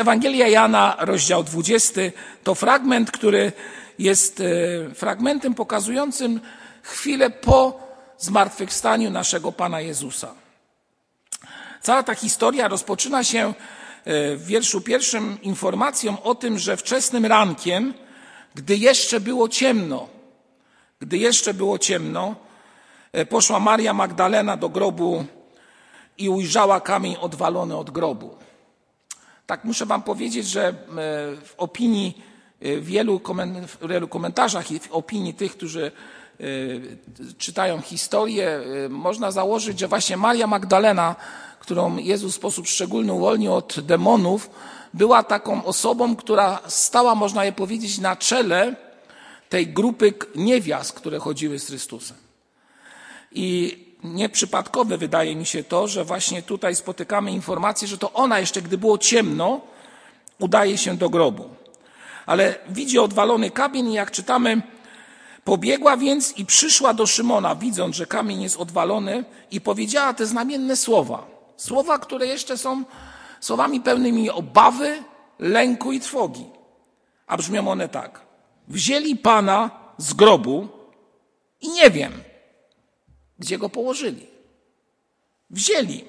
Ewangelia 0.00 0.48
Jana, 0.48 0.96
rozdział 0.98 1.44
20, 1.44 2.00
to 2.44 2.54
fragment, 2.54 3.10
który 3.10 3.52
jest 3.98 4.40
e, 4.40 4.94
fragmentem 4.94 5.54
pokazującym 5.54 6.40
chwilę 6.82 7.30
po 7.30 7.80
zmartwychwstaniu 8.18 9.10
naszego 9.10 9.52
Pana 9.52 9.80
Jezusa. 9.80 10.34
Cała 11.82 12.02
ta 12.02 12.14
historia 12.14 12.68
rozpoczyna 12.68 13.24
się 13.24 13.48
e, 13.48 14.36
w 14.36 14.46
wierszu 14.46 14.80
pierwszym 14.80 15.38
informacją 15.42 16.22
o 16.22 16.34
tym, 16.34 16.58
że 16.58 16.76
wczesnym 16.76 17.26
rankiem, 17.26 17.94
gdy 18.54 18.76
jeszcze 18.76 19.20
było 19.20 19.48
ciemno, 19.48 20.08
gdy 21.00 21.18
jeszcze 21.18 21.54
było 21.54 21.78
ciemno, 21.78 22.34
e, 23.12 23.26
poszła 23.26 23.60
Maria 23.60 23.92
Magdalena 23.94 24.56
do 24.56 24.68
grobu 24.68 25.24
i 26.18 26.28
ujrzała 26.28 26.80
kamień 26.80 27.16
odwalony 27.20 27.76
od 27.76 27.90
grobu. 27.90 28.39
Tak 29.50 29.64
muszę 29.64 29.86
wam 29.86 30.02
powiedzieć, 30.02 30.46
że 30.46 30.68
e, 30.68 30.72
w 31.44 31.54
opinii 31.56 32.22
wielu, 32.80 33.20
w 33.66 33.88
wielu 33.88 34.08
komentarzach 34.08 34.70
i 34.70 34.78
w 34.78 34.92
opinii 34.92 35.34
tych, 35.34 35.52
którzy 35.52 35.92
czytają 37.38 37.80
historię, 37.80 38.60
można 38.88 39.30
założyć, 39.30 39.78
że 39.78 39.88
właśnie 39.88 40.16
Maria 40.16 40.46
Magdalena 40.46 41.16
którą 41.60 41.96
Jezus 41.96 42.32
w 42.32 42.36
sposób 42.36 42.66
szczególny 42.66 43.12
uwolnił 43.12 43.54
od 43.54 43.80
demonów, 43.80 44.50
była 44.94 45.22
taką 45.22 45.64
osobą, 45.64 46.16
która 46.16 46.60
stała, 46.66 47.14
można 47.14 47.44
je 47.44 47.52
powiedzieć, 47.52 47.98
na 47.98 48.16
czele 48.16 48.76
tej 49.48 49.66
grupy 49.66 50.14
niewiast, 50.34 50.92
które 50.92 51.18
chodziły 51.18 51.58
z 51.58 51.66
Chrystusem. 51.66 52.16
I 53.32 53.78
nieprzypadkowe 54.04 54.98
wydaje 54.98 55.36
mi 55.36 55.46
się 55.46 55.64
to, 55.64 55.88
że 55.88 56.04
właśnie 56.04 56.42
tutaj 56.42 56.74
spotykamy 56.74 57.32
informację, 57.32 57.88
że 57.88 57.98
to 57.98 58.12
ona 58.12 58.40
jeszcze, 58.40 58.62
gdy 58.62 58.78
było 58.78 58.98
ciemno, 58.98 59.60
udaje 60.38 60.78
się 60.78 60.96
do 60.96 61.10
grobu. 61.10 61.48
Ale 62.26 62.54
widzi 62.68 62.98
odwalony 62.98 63.50
kamień 63.50 63.90
i 63.90 63.94
jak 63.94 64.10
czytamy, 64.10 64.62
pobiegła 65.44 65.96
więc 65.96 66.38
i 66.38 66.46
przyszła 66.46 66.94
do 66.94 67.06
Szymona, 67.06 67.54
widząc, 67.54 67.96
że 67.96 68.06
kamień 68.06 68.42
jest 68.42 68.56
odwalony 68.56 69.24
i 69.50 69.60
powiedziała 69.60 70.14
te 70.14 70.26
znamienne 70.26 70.76
słowa. 70.76 71.26
Słowa, 71.56 71.98
które 71.98 72.26
jeszcze 72.26 72.58
są 72.58 72.84
słowami 73.40 73.80
pełnymi 73.80 74.30
obawy, 74.30 75.02
lęku 75.38 75.92
i 75.92 76.00
trwogi. 76.00 76.44
A 77.26 77.36
brzmią 77.36 77.68
one 77.68 77.88
tak. 77.88 78.20
Wzięli 78.68 79.16
Pana 79.16 79.70
z 79.98 80.12
grobu 80.12 80.68
i 81.60 81.68
nie 81.68 81.90
wiem, 81.90 82.12
gdzie 83.40 83.58
go 83.58 83.68
położyli. 83.68 84.26
Wzięli. 85.50 86.04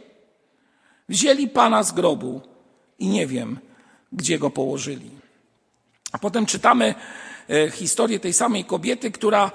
Wzięli 1.10 1.48
Pana 1.48 1.84
z 1.84 1.92
grobu 1.92 2.42
i 3.00 3.08
nie 3.08 3.28
wiem, 3.28 3.60
gdzie 4.12 4.40
go 4.40 4.50
położyli. 4.50 5.12
A 6.12 6.18
potem 6.18 6.46
czytamy 6.46 6.96
e, 7.50 7.72
historię 7.72 8.20
tej 8.20 8.34
samej 8.34 8.66
kobiety, 8.66 9.12
która, 9.12 9.52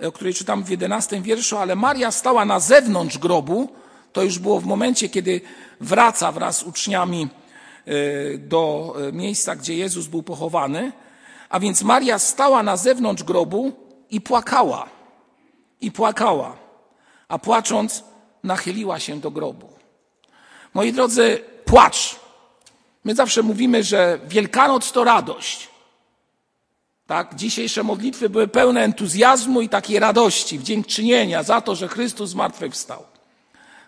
o 0.00 0.12
której 0.12 0.34
czytam 0.34 0.64
w 0.64 0.68
jedenastym 0.68 1.22
wierszu, 1.22 1.56
ale 1.56 1.76
Maria 1.76 2.10
stała 2.10 2.44
na 2.44 2.60
zewnątrz 2.60 3.18
grobu, 3.18 3.68
to 4.12 4.22
już 4.22 4.38
było 4.38 4.60
w 4.60 4.66
momencie, 4.66 5.08
kiedy 5.08 5.40
wraca 5.80 6.32
wraz 6.32 6.58
z 6.58 6.62
uczniami 6.62 7.28
e, 7.84 8.38
do 8.38 8.94
e, 9.08 9.12
miejsca, 9.12 9.56
gdzie 9.56 9.76
Jezus 9.76 10.06
był 10.06 10.22
pochowany. 10.22 10.92
A 11.48 11.60
więc 11.60 11.82
Maria 11.82 12.18
stała 12.18 12.62
na 12.62 12.76
zewnątrz 12.76 13.22
grobu 13.22 13.72
i 14.10 14.20
płakała. 14.20 14.88
I 15.80 15.92
płakała. 15.92 16.67
A 17.28 17.38
płacząc, 17.38 18.04
nachyliła 18.44 19.00
się 19.00 19.20
do 19.20 19.30
grobu. 19.30 19.68
Moi 20.74 20.92
drodzy, 20.92 21.44
płacz. 21.64 22.16
My 23.04 23.14
zawsze 23.14 23.42
mówimy, 23.42 23.84
że 23.84 24.18
Wielkanoc 24.24 24.92
to 24.92 25.04
radość. 25.04 25.68
Tak? 27.06 27.34
Dzisiejsze 27.34 27.82
modlitwy 27.82 28.28
były 28.28 28.48
pełne 28.48 28.80
entuzjazmu 28.80 29.60
i 29.60 29.68
takiej 29.68 29.98
radości, 29.98 30.58
wdziękczynienia 30.58 31.42
za 31.42 31.60
to, 31.60 31.74
że 31.74 31.88
Chrystus 31.88 32.30
zmartwychwstał. 32.30 33.04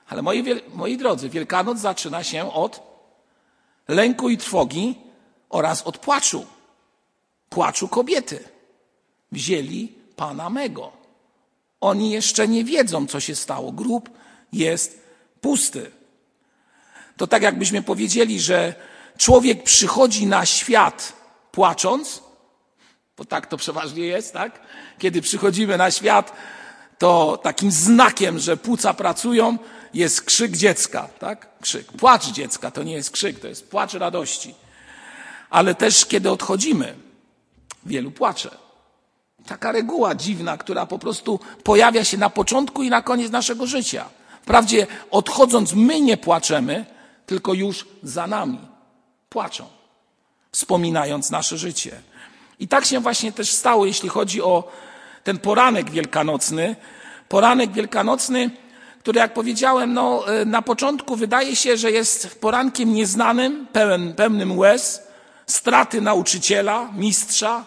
Ale 0.09 0.23
moi, 0.23 0.45
moi 0.75 0.97
drodzy, 0.97 1.29
Wielkanoc 1.29 1.79
zaczyna 1.79 2.25
się 2.25 2.53
od 2.53 2.83
lęku 3.89 4.29
i 4.29 4.39
trwogi 4.39 4.95
oraz 5.51 5.83
od 5.83 5.99
płaczu. 5.99 6.47
Płaczu 7.49 7.89
kobiety. 7.89 8.49
Wzięli 9.33 9.89
Pana 10.17 10.51
mego. 10.51 11.00
Oni 11.81 12.11
jeszcze 12.11 12.49
nie 12.49 12.65
wiedzą, 12.65 13.07
co 13.07 13.21
się 13.21 13.35
stało. 13.35 13.73
Grób 13.73 14.11
jest 14.53 15.01
pusty. 15.41 15.91
To 17.17 17.27
tak 17.27 17.43
jakbyśmy 17.43 17.83
powiedzieli, 17.83 18.41
że 18.41 18.75
człowiek 19.19 19.63
przychodzi 19.63 20.27
na 20.27 20.47
świat 20.47 21.13
płacząc, 21.53 22.23
bo 23.17 23.25
tak 23.25 23.47
to 23.47 23.57
przeważnie 23.57 24.07
jest, 24.07 24.33
tak? 24.33 24.61
Kiedy 24.99 25.23
przychodzimy 25.23 25.77
na 25.77 25.91
świat, 25.91 26.33
to 26.99 27.41
takim 27.43 27.71
znakiem, 27.71 28.39
że 28.39 28.57
płuca 28.57 28.95
pracują, 28.95 29.59
jest 29.95 30.23
krzyk 30.23 30.57
dziecka, 30.57 31.09
tak? 31.19 31.49
Krzyk. 31.61 31.93
Płacz 31.93 32.27
dziecka 32.27 32.71
to 32.71 32.83
nie 32.83 32.93
jest 32.93 33.11
krzyk, 33.11 33.41
to 33.41 33.49
jest 33.49 33.71
płacz 33.71 33.95
radości. 33.95 34.55
Ale 35.51 35.75
też 35.75 36.07
kiedy 36.07 36.31
odchodzimy, 36.31 36.95
wielu 37.87 38.11
płacze. 38.11 38.51
Taka 39.47 39.73
reguła 39.73 40.15
dziwna, 40.15 40.57
która 40.57 40.87
po 40.87 40.99
prostu 40.99 41.41
pojawia 41.65 42.05
się 42.05 42.19
na 42.19 42.31
początku 42.31 42.83
i 42.83 42.91
na 42.91 43.03
koniec 43.03 43.33
naszego 43.33 43.67
życia. 43.67 44.05
Wprawdzie 44.43 44.87
odchodząc 45.11 45.73
my 45.75 46.01
nie 46.01 46.17
płaczemy, 46.17 46.87
tylko 47.27 47.55
już 47.55 47.87
za 48.03 48.27
nami 48.27 48.59
płaczą, 49.29 49.67
wspominając 50.53 51.31
nasze 51.31 51.59
życie. 51.59 52.01
I 52.59 52.69
tak 52.69 52.85
się 52.85 53.01
właśnie 53.01 53.33
też 53.33 53.53
stało, 53.53 53.87
jeśli 53.87 54.09
chodzi 54.09 54.43
o 54.43 54.73
ten 55.25 55.39
poranek 55.39 55.91
wielkanocny. 55.91 56.77
Poranek 57.29 57.73
wielkanocny 57.73 58.51
który, 59.01 59.19
jak 59.21 59.35
powiedziałem, 59.35 59.95
no, 59.95 60.29
e, 60.29 60.45
na 60.45 60.63
początku 60.63 61.17
wydaje 61.17 61.57
się, 61.57 61.77
że 61.77 61.91
jest 61.91 62.41
porankiem 62.41 62.95
nieznanym, 62.95 63.67
pełen, 63.73 64.15
pełnym 64.15 64.59
łez, 64.59 65.03
straty 65.47 66.01
nauczyciela, 66.01 66.89
mistrza, 66.97 67.65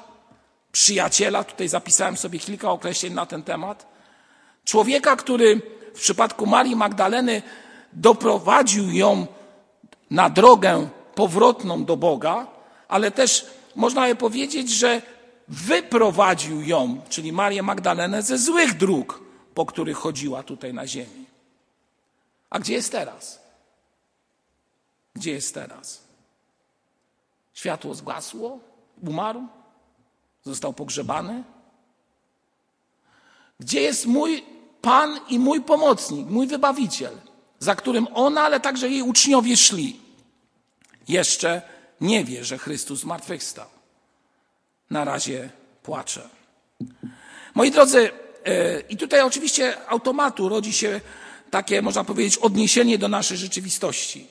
przyjaciela. 0.74 1.44
Tutaj 1.44 1.68
zapisałem 1.68 2.18
sobie 2.18 2.40
kilka 2.40 2.72
określeń 2.72 3.14
na 3.14 3.26
ten 3.26 3.44
temat. 3.44 3.88
Człowieka, 4.66 5.16
który 5.16 5.62
w 5.96 6.00
przypadku 6.00 6.46
Marii 6.46 6.76
Magdaleny 6.76 7.42
doprowadził 7.94 8.92
ją 8.92 9.28
na 10.10 10.30
drogę 10.30 10.90
powrotną 11.16 11.86
do 11.86 11.98
Boga, 11.98 12.48
ale 12.88 13.12
też 13.12 13.46
można 13.76 14.08
je 14.08 14.16
powiedzieć, 14.16 14.72
że 14.72 15.02
wyprowadził 15.48 16.62
ją, 16.62 17.02
czyli 17.10 17.32
Marię 17.32 17.64
Magdalenę, 17.64 18.22
ze 18.22 18.38
złych 18.38 18.78
dróg, 18.78 19.24
po 19.54 19.66
których 19.66 19.98
chodziła 19.98 20.44
tutaj 20.44 20.74
na 20.74 20.88
ziemi. 20.88 21.26
A 22.50 22.60
gdzie 22.60 22.74
jest 22.74 22.92
teraz? 22.92 23.42
Gdzie 25.16 25.32
jest 25.32 25.54
teraz? 25.54 26.04
Światło 27.54 27.96
zgasło? 27.96 28.60
Umarł? 29.08 29.48
Został 30.44 30.74
pogrzebany? 30.74 31.44
Gdzie 33.60 33.82
jest 33.82 34.06
mój 34.06 34.44
Pan 34.82 35.20
i 35.30 35.40
mój 35.40 35.62
pomocnik, 35.62 36.28
mój 36.28 36.48
wybawiciel, 36.48 37.18
za 37.60 37.76
którym 37.76 38.08
ona, 38.14 38.42
ale 38.42 38.60
także 38.60 38.90
jej 38.90 39.02
uczniowie 39.02 39.58
szli? 39.58 40.00
Jeszcze 41.08 41.62
nie 42.02 42.24
wie, 42.24 42.46
że 42.46 42.58
Chrystus 42.58 43.00
zmartwychwstał. 43.00 43.68
Na 44.90 45.04
razie 45.04 45.50
płacze. 45.84 46.30
Moi 47.56 47.72
drodzy, 47.72 48.12
e, 48.46 48.80
i 48.80 48.98
tutaj 48.98 49.22
oczywiście 49.22 49.90
automatu 49.90 50.50
rodzi 50.50 50.74
się 50.74 51.02
takie, 51.52 51.82
można 51.82 52.04
powiedzieć, 52.04 52.38
odniesienie 52.38 52.98
do 52.98 53.08
naszej 53.08 53.38
rzeczywistości. 53.38 54.28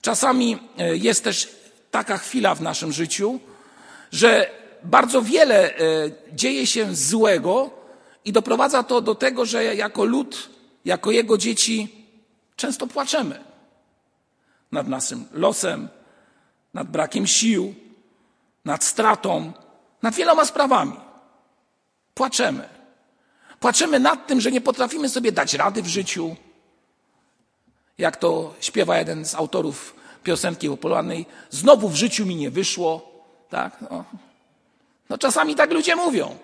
Czasami 0.00 0.58
e, 0.78 0.96
jest 0.96 1.24
też 1.24 1.48
taka 1.90 2.18
chwila 2.18 2.54
w 2.54 2.60
naszym 2.60 2.92
życiu, 2.92 3.40
że 4.12 4.50
bardzo 4.82 5.22
wiele 5.22 5.76
e, 5.76 5.80
dzieje 6.32 6.66
się 6.66 6.94
złego 6.94 7.70
i 8.24 8.32
doprowadza 8.32 8.82
to 8.82 9.00
do 9.00 9.14
tego, 9.14 9.46
że 9.46 9.64
jako 9.64 10.04
lud, 10.04 10.50
jako 10.84 11.10
jego 11.10 11.38
dzieci 11.38 12.06
często 12.56 12.86
płaczemy 12.86 13.44
nad 14.72 14.88
naszym 14.88 15.28
losem, 15.32 15.88
nad 16.74 16.90
brakiem 16.90 17.26
sił, 17.26 17.74
nad 18.64 18.84
stratą, 18.84 19.52
nad 20.02 20.14
wieloma 20.14 20.44
sprawami. 20.44 20.96
Płaczemy. 22.14 22.68
Płaczemy 23.60 24.00
nad 24.00 24.26
tym, 24.26 24.40
że 24.40 24.52
nie 24.52 24.60
potrafimy 24.60 25.08
sobie 25.08 25.32
dać 25.32 25.54
rady 25.54 25.82
w 25.82 25.86
życiu. 25.86 26.36
Jak 27.98 28.16
to 28.16 28.54
śpiewa 28.60 28.98
jeden 28.98 29.24
z 29.24 29.34
autorów 29.34 29.96
piosenki 30.22 30.68
popularnej, 30.68 31.26
znowu 31.50 31.88
w 31.88 31.94
życiu 31.94 32.26
mi 32.26 32.36
nie 32.36 32.50
wyszło. 32.50 33.10
Tak? 33.48 33.78
No. 33.90 34.04
No 35.08 35.18
czasami 35.18 35.54
tak 35.54 35.72
ludzie 35.72 35.96
mówią. 35.96 36.38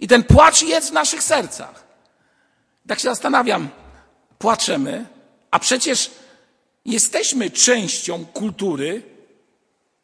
I 0.00 0.08
ten 0.08 0.24
płacz 0.24 0.62
jest 0.62 0.90
w 0.90 0.92
naszych 0.92 1.22
sercach. 1.22 1.84
Tak 2.88 2.98
się 2.98 3.08
zastanawiam, 3.08 3.68
płaczemy, 4.38 5.06
a 5.50 5.58
przecież 5.58 6.10
jesteśmy 6.84 7.50
częścią 7.50 8.26
kultury 8.26 9.02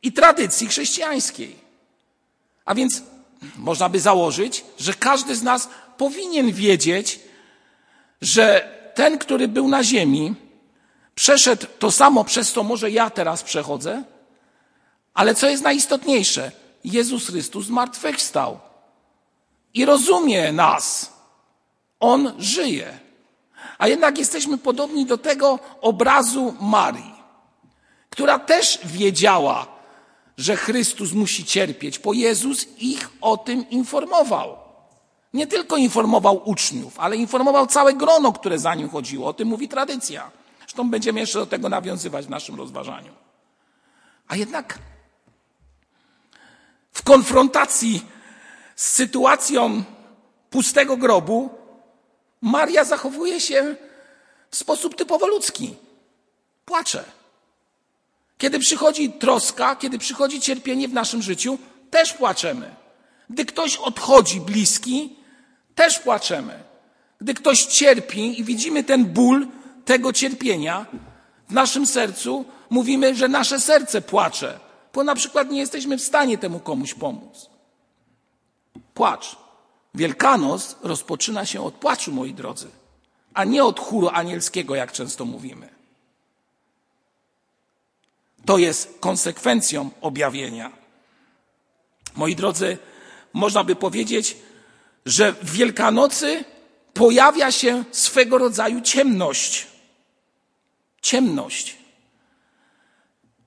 i 0.02 0.12
tradycji 0.12 0.68
chrześcijańskiej. 0.68 1.56
A 2.64 2.74
więc 2.74 3.02
można 3.56 3.88
by 3.88 4.00
założyć, 4.00 4.64
że 4.78 4.94
każdy 4.94 5.36
z 5.36 5.42
nas 5.42 5.68
powinien 5.96 6.52
wiedzieć, 6.52 7.20
że 8.22 8.76
ten, 8.94 9.18
który 9.18 9.48
był 9.48 9.68
na 9.68 9.84
ziemi, 9.84 10.34
przeszedł 11.14 11.66
to 11.78 11.90
samo, 11.90 12.24
przez 12.24 12.52
co 12.52 12.62
może 12.62 12.90
ja 12.90 13.10
teraz 13.10 13.42
przechodzę, 13.42 14.02
ale 15.14 15.34
co 15.34 15.48
jest 15.48 15.62
najistotniejsze, 15.62 16.52
Jezus 16.86 17.26
Chrystus 17.26 17.66
zmartwychwstał 17.66 18.60
i 19.74 19.84
rozumie 19.84 20.52
nas. 20.52 21.12
On 22.00 22.32
żyje. 22.38 22.98
A 23.78 23.88
jednak 23.88 24.18
jesteśmy 24.18 24.58
podobni 24.58 25.06
do 25.06 25.18
tego 25.18 25.58
obrazu 25.80 26.54
Marii, 26.60 27.14
która 28.10 28.38
też 28.38 28.78
wiedziała, 28.84 29.66
że 30.36 30.56
Chrystus 30.56 31.12
musi 31.12 31.44
cierpieć, 31.44 31.98
bo 31.98 32.12
Jezus 32.12 32.66
ich 32.78 33.08
o 33.20 33.36
tym 33.36 33.70
informował. 33.70 34.56
Nie 35.34 35.46
tylko 35.46 35.76
informował 35.76 36.42
uczniów, 36.44 37.00
ale 37.00 37.16
informował 37.16 37.66
całe 37.66 37.94
grono, 37.94 38.32
które 38.32 38.58
za 38.58 38.74
nim 38.74 38.88
chodziło. 38.88 39.28
O 39.28 39.34
tym 39.34 39.48
mówi 39.48 39.68
tradycja. 39.68 40.30
Zresztą 40.58 40.90
będziemy 40.90 41.20
jeszcze 41.20 41.38
do 41.38 41.46
tego 41.46 41.68
nawiązywać 41.68 42.26
w 42.26 42.30
naszym 42.30 42.54
rozważaniu. 42.54 43.12
A 44.28 44.36
jednak 44.36 44.78
w 46.96 47.02
konfrontacji 47.02 48.02
z 48.76 48.92
sytuacją 48.92 49.82
pustego 50.50 50.96
grobu, 50.96 51.50
Maria 52.40 52.84
zachowuje 52.84 53.40
się 53.40 53.76
w 54.50 54.56
sposób 54.56 54.96
typowo 54.96 55.26
ludzki. 55.26 55.74
Płacze. 56.64 57.04
Kiedy 58.38 58.58
przychodzi 58.58 59.12
troska, 59.12 59.76
kiedy 59.76 59.98
przychodzi 59.98 60.40
cierpienie 60.40 60.88
w 60.88 60.92
naszym 60.92 61.22
życiu, 61.22 61.58
też 61.90 62.12
płaczemy. 62.12 62.74
Gdy 63.30 63.44
ktoś 63.44 63.76
odchodzi 63.76 64.40
bliski, 64.40 65.16
też 65.74 65.98
płaczemy. 65.98 66.58
Gdy 67.20 67.34
ktoś 67.34 67.66
cierpi 67.66 68.40
i 68.40 68.44
widzimy 68.44 68.84
ten 68.84 69.04
ból 69.04 69.46
tego 69.84 70.12
cierpienia 70.12 70.86
w 71.48 71.52
naszym 71.52 71.86
sercu, 71.86 72.44
mówimy, 72.70 73.14
że 73.14 73.28
nasze 73.28 73.60
serce 73.60 74.00
płacze, 74.00 74.65
bo 74.96 75.04
na 75.04 75.14
przykład 75.14 75.50
nie 75.50 75.58
jesteśmy 75.58 75.98
w 75.98 76.02
stanie 76.02 76.38
temu 76.38 76.60
komuś 76.60 76.94
pomóc. 76.94 77.50
Płacz. 78.94 79.36
Wielkanoc 79.94 80.76
rozpoczyna 80.82 81.46
się 81.46 81.64
od 81.64 81.74
płaczu, 81.74 82.12
moi 82.12 82.34
drodzy, 82.34 82.68
a 83.34 83.44
nie 83.44 83.64
od 83.64 83.80
chóru 83.80 84.08
anielskiego, 84.08 84.74
jak 84.74 84.92
często 84.92 85.24
mówimy. 85.24 85.68
To 88.44 88.58
jest 88.58 88.96
konsekwencją 89.00 89.90
objawienia. 90.00 90.72
Moi 92.14 92.36
drodzy, 92.36 92.78
można 93.32 93.64
by 93.64 93.76
powiedzieć, 93.76 94.36
że 95.06 95.32
w 95.32 95.50
Wielkanocy 95.50 96.44
pojawia 96.94 97.52
się 97.52 97.84
swego 97.90 98.38
rodzaju 98.38 98.80
ciemność. 98.80 99.66
Ciemność. 101.02 101.85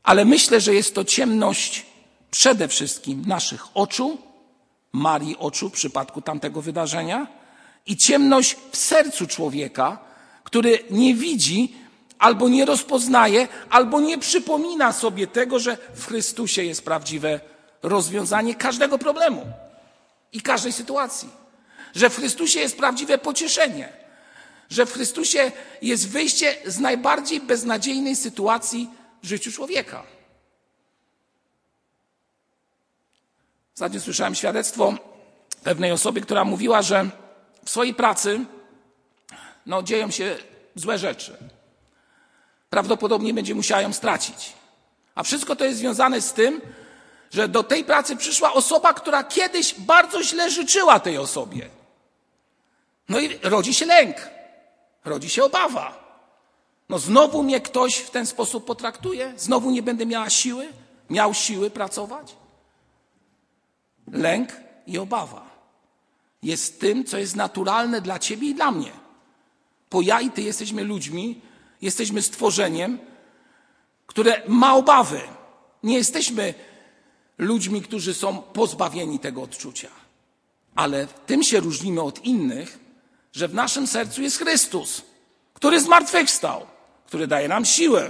Ale 0.09 0.25
myślę, 0.25 0.61
że 0.61 0.73
jest 0.73 0.95
to 0.95 1.05
ciemność 1.05 1.85
przede 2.31 2.67
wszystkim 2.67 3.23
naszych 3.27 3.65
oczu, 3.73 4.17
Marii 4.93 5.37
oczu 5.37 5.69
w 5.69 5.73
przypadku 5.73 6.21
tamtego 6.21 6.61
wydarzenia, 6.61 7.27
i 7.85 7.97
ciemność 7.97 8.55
w 8.71 8.77
sercu 8.77 9.27
człowieka, 9.27 9.99
który 10.43 10.79
nie 10.89 11.15
widzi 11.15 11.75
albo 12.19 12.49
nie 12.49 12.65
rozpoznaje, 12.65 13.47
albo 13.69 13.99
nie 13.99 14.17
przypomina 14.17 14.93
sobie 14.93 15.27
tego, 15.27 15.59
że 15.59 15.77
w 15.95 16.07
Chrystusie 16.07 16.63
jest 16.63 16.85
prawdziwe 16.85 17.39
rozwiązanie 17.83 18.55
każdego 18.55 18.97
problemu 18.97 19.45
i 20.33 20.41
każdej 20.41 20.73
sytuacji. 20.73 21.29
Że 21.95 22.09
w 22.09 22.15
Chrystusie 22.15 22.59
jest 22.59 22.77
prawdziwe 22.77 23.17
pocieszenie, 23.17 23.89
że 24.69 24.85
w 24.85 24.93
Chrystusie 24.93 25.51
jest 25.81 26.09
wyjście 26.09 26.55
z 26.65 26.79
najbardziej 26.79 27.41
beznadziejnej 27.41 28.15
sytuacji 28.15 28.98
w 29.23 29.27
życiu 29.27 29.51
człowieka. 29.51 30.03
Ostatnio 33.73 33.99
słyszałem 33.99 34.35
świadectwo 34.35 34.93
pewnej 35.63 35.91
osoby, 35.91 36.21
która 36.21 36.45
mówiła, 36.45 36.81
że 36.81 37.09
w 37.65 37.69
swojej 37.69 37.93
pracy 37.93 38.45
no, 39.65 39.83
dzieją 39.83 40.11
się 40.11 40.37
złe 40.75 40.97
rzeczy. 40.97 41.37
Prawdopodobnie 42.69 43.33
będzie 43.33 43.55
musiała 43.55 43.81
ją 43.81 43.93
stracić. 43.93 44.53
A 45.15 45.23
wszystko 45.23 45.55
to 45.55 45.65
jest 45.65 45.79
związane 45.79 46.21
z 46.21 46.33
tym, 46.33 46.61
że 47.31 47.47
do 47.47 47.63
tej 47.63 47.83
pracy 47.83 48.15
przyszła 48.15 48.53
osoba, 48.53 48.93
która 48.93 49.23
kiedyś 49.23 49.75
bardzo 49.77 50.23
źle 50.23 50.51
życzyła 50.51 50.99
tej 50.99 51.17
osobie. 51.17 51.69
No 53.09 53.19
i 53.19 53.39
rodzi 53.43 53.73
się 53.73 53.85
lęk, 53.85 54.15
rodzi 55.05 55.29
się 55.29 55.43
obawa. 55.43 56.08
No 56.89 56.99
znowu 56.99 57.43
mnie 57.43 57.61
ktoś 57.61 57.95
w 57.95 58.09
ten 58.09 58.25
sposób 58.25 58.65
potraktuje, 58.65 59.33
znowu 59.37 59.71
nie 59.71 59.83
będę 59.83 60.05
miała 60.05 60.29
siły, 60.29 60.67
miał 61.09 61.33
siły 61.33 61.69
pracować. 61.69 62.35
Lęk 64.11 64.49
i 64.87 64.97
obawa 64.97 65.49
jest 66.43 66.79
tym, 66.79 67.05
co 67.05 67.17
jest 67.17 67.35
naturalne 67.35 68.01
dla 68.01 68.19
ciebie 68.19 68.49
i 68.49 68.55
dla 68.55 68.71
mnie. 68.71 68.91
Bo 69.91 70.01
ja 70.01 70.21
i 70.21 70.31
ty 70.31 70.41
jesteśmy 70.41 70.83
ludźmi, 70.83 71.41
jesteśmy 71.81 72.21
stworzeniem, 72.21 72.99
które 74.07 74.41
ma 74.47 74.75
obawy. 74.75 75.21
Nie 75.83 75.97
jesteśmy 75.97 76.53
ludźmi, 77.37 77.81
którzy 77.81 78.13
są 78.13 78.41
pozbawieni 78.41 79.19
tego 79.19 79.41
odczucia. 79.41 79.89
Ale 80.75 81.07
tym 81.07 81.43
się 81.43 81.59
różnimy 81.59 82.01
od 82.01 82.25
innych, 82.25 82.79
że 83.33 83.47
w 83.47 83.53
naszym 83.53 83.87
sercu 83.87 84.21
jest 84.21 84.37
Chrystus, 84.37 85.01
który 85.53 85.81
zmartwychwstał, 85.81 86.65
który 87.09 87.27
daje 87.27 87.47
nam 87.47 87.65
siłę 87.65 88.09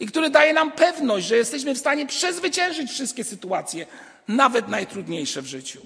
i 0.00 0.06
który 0.06 0.30
daje 0.30 0.52
nam 0.52 0.72
pewność, 0.72 1.26
że 1.26 1.36
jesteśmy 1.36 1.74
w 1.74 1.78
stanie 1.78 2.06
przezwyciężyć 2.06 2.90
wszystkie 2.90 3.24
sytuacje, 3.24 3.86
nawet 4.28 4.68
najtrudniejsze 4.68 5.42
w 5.42 5.46
życiu. 5.46 5.80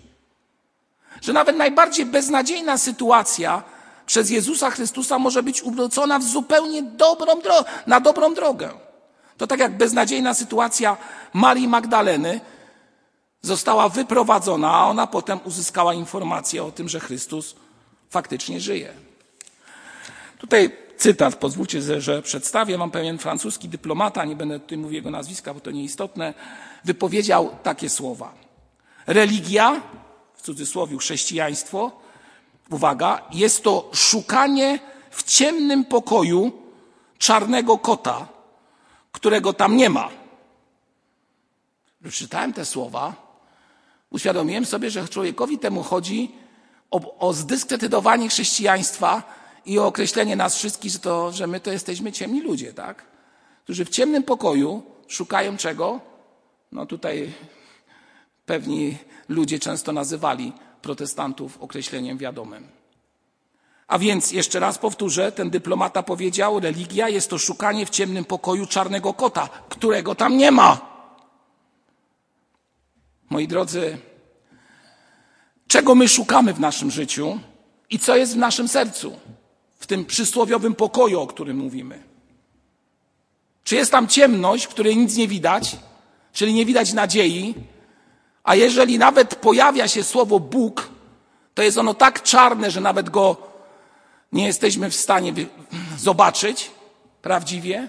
Że 1.23 1.33
nawet 1.33 1.57
najbardziej 1.57 2.07
beznadziejna 2.07 2.79
sytuacja 2.79 3.63
przez 4.07 4.31
Jezusa 4.31 4.71
Chrystusa 4.71 5.19
może 5.19 5.43
być 5.43 5.63
ubrócona 5.63 6.19
w 6.19 6.23
zupełnie 6.23 6.83
dobrą 6.83 7.33
na 7.87 8.01
dobrą 8.01 8.35
drogę. 8.35 8.71
To 9.37 9.47
tak 9.47 9.61
jak 9.61 9.77
beznadziejna 9.77 10.35
sytuacja 10.35 10.97
Marii 11.33 11.69
Magdaleny 11.69 12.41
została 13.41 13.89
wyprowadzona, 13.89 14.75
a 14.75 14.87
ona 14.87 15.07
potem 15.07 15.41
uzyskała 15.45 15.95
informację 15.95 16.65
o 16.65 16.71
tym, 16.71 16.89
że 16.89 17.01
Chrystus 17.01 17.55
faktycznie 18.11 18.61
żyje. 18.61 18.93
Tutaj 20.39 20.83
cytat, 21.03 21.37
pozwólcie, 21.37 22.01
że 22.01 22.23
przedstawię. 22.23 22.79
Mam 22.79 22.91
pewien 22.91 23.19
francuski 23.19 23.69
dyplomata, 23.69 24.25
nie 24.25 24.37
będę 24.37 24.61
tutaj 24.61 24.79
mówił 24.79 24.95
jego 24.95 25.11
nazwiska, 25.11 25.55
bo 25.55 25.61
to 25.61 25.71
nieistotne, 25.71 26.35
wypowiedział 26.85 27.57
takie 27.63 27.91
słowa. 27.91 28.35
Religia, 29.07 29.83
w 30.35 30.43
cudzysłowie 30.43 30.99
chrześcijaństwo, 30.99 32.01
uwaga, 32.71 33.23
jest 33.33 33.63
to 33.63 33.91
szukanie 33.93 34.79
w 35.11 35.23
ciemnym 35.23 35.85
pokoju 35.85 36.53
czarnego 37.19 37.79
kota, 37.79 38.29
którego 39.13 39.53
tam 39.53 39.77
nie 39.77 39.91
ma. 39.91 40.09
Czytałem 42.13 42.53
te 42.53 42.65
słowa, 42.65 43.15
uświadomiłem 44.11 44.67
sobie, 44.67 44.91
że 44.91 45.09
człowiekowi 45.09 45.59
temu 45.59 45.83
chodzi 45.83 46.35
o, 46.91 47.19
o 47.19 47.33
zdyskredytowanie 47.33 48.29
chrześcijaństwa 48.29 49.42
i 49.67 49.79
określenie 49.79 50.37
nas 50.37 50.57
wszystkich, 50.57 50.93
że, 50.93 50.99
to, 50.99 51.33
że 51.33 51.47
my 51.47 51.61
to 51.61 51.73
jesteśmy 51.73 52.13
ciemni 52.13 52.41
ludzie, 52.41 52.73
tak? 52.73 53.05
Którzy 53.65 53.85
w 53.85 53.89
ciemnym 53.89 54.23
pokoju 54.23 54.83
szukają 55.09 55.57
czego? 55.57 56.01
No 56.73 56.87
tutaj 56.87 57.33
pewni 58.47 58.97
ludzie 59.29 59.59
często 59.59 59.93
nazywali 59.93 60.53
protestantów 60.83 61.63
określeniem 61.63 62.19
wiadomym. 62.19 62.69
A 63.87 63.99
więc 63.99 64.33
jeszcze 64.33 64.61
raz 64.61 64.79
powtórzę, 64.79 65.33
ten 65.33 65.51
dyplomata 65.51 66.03
powiedział, 66.03 66.61
religia 66.61 67.09
jest 67.09 67.31
to 67.31 67.39
szukanie 67.39 67.87
w 67.87 67.91
ciemnym 67.91 68.25
pokoju 68.25 68.67
czarnego 68.67 69.15
kota, 69.15 69.49
którego 69.69 70.15
tam 70.15 70.37
nie 70.37 70.51
ma. 70.51 70.93
Moi 73.31 73.49
drodzy, 73.49 73.99
czego 75.67 75.95
my 75.95 76.09
szukamy 76.09 76.55
w 76.55 76.61
naszym 76.61 76.91
życiu 76.91 77.39
i 77.91 77.99
co 77.99 78.17
jest 78.17 78.35
w 78.35 78.39
naszym 78.39 78.69
sercu, 78.69 79.17
w 79.83 79.87
tym 79.87 80.05
przysłowiowym 80.05 80.75
pokoju, 80.75 81.21
o 81.21 81.27
którym 81.27 81.57
mówimy? 81.57 82.03
Czy 83.65 83.77
jest 83.77 83.91
tam 83.91 84.09
ciemność, 84.09 84.65
w 84.65 84.69
której 84.69 84.97
nic 84.97 85.17
nie 85.17 85.29
widać, 85.29 85.77
czyli 86.33 86.55
nie 86.55 86.67
widać 86.67 86.93
nadziei, 86.93 87.55
a 88.45 88.55
jeżeli 88.55 88.99
nawet 88.99 89.35
pojawia 89.35 89.89
się 89.89 90.05
słowo 90.05 90.41
Bóg, 90.41 90.91
to 91.55 91.63
jest 91.63 91.79
ono 91.79 91.95
tak 91.95 92.23
czarne, 92.23 92.71
że 92.71 92.81
nawet 92.81 93.11
go 93.11 93.37
nie 94.33 94.47
jesteśmy 94.47 94.91
w 94.91 94.95
stanie 94.95 95.33
zobaczyć 95.99 96.71
prawdziwie 97.23 97.89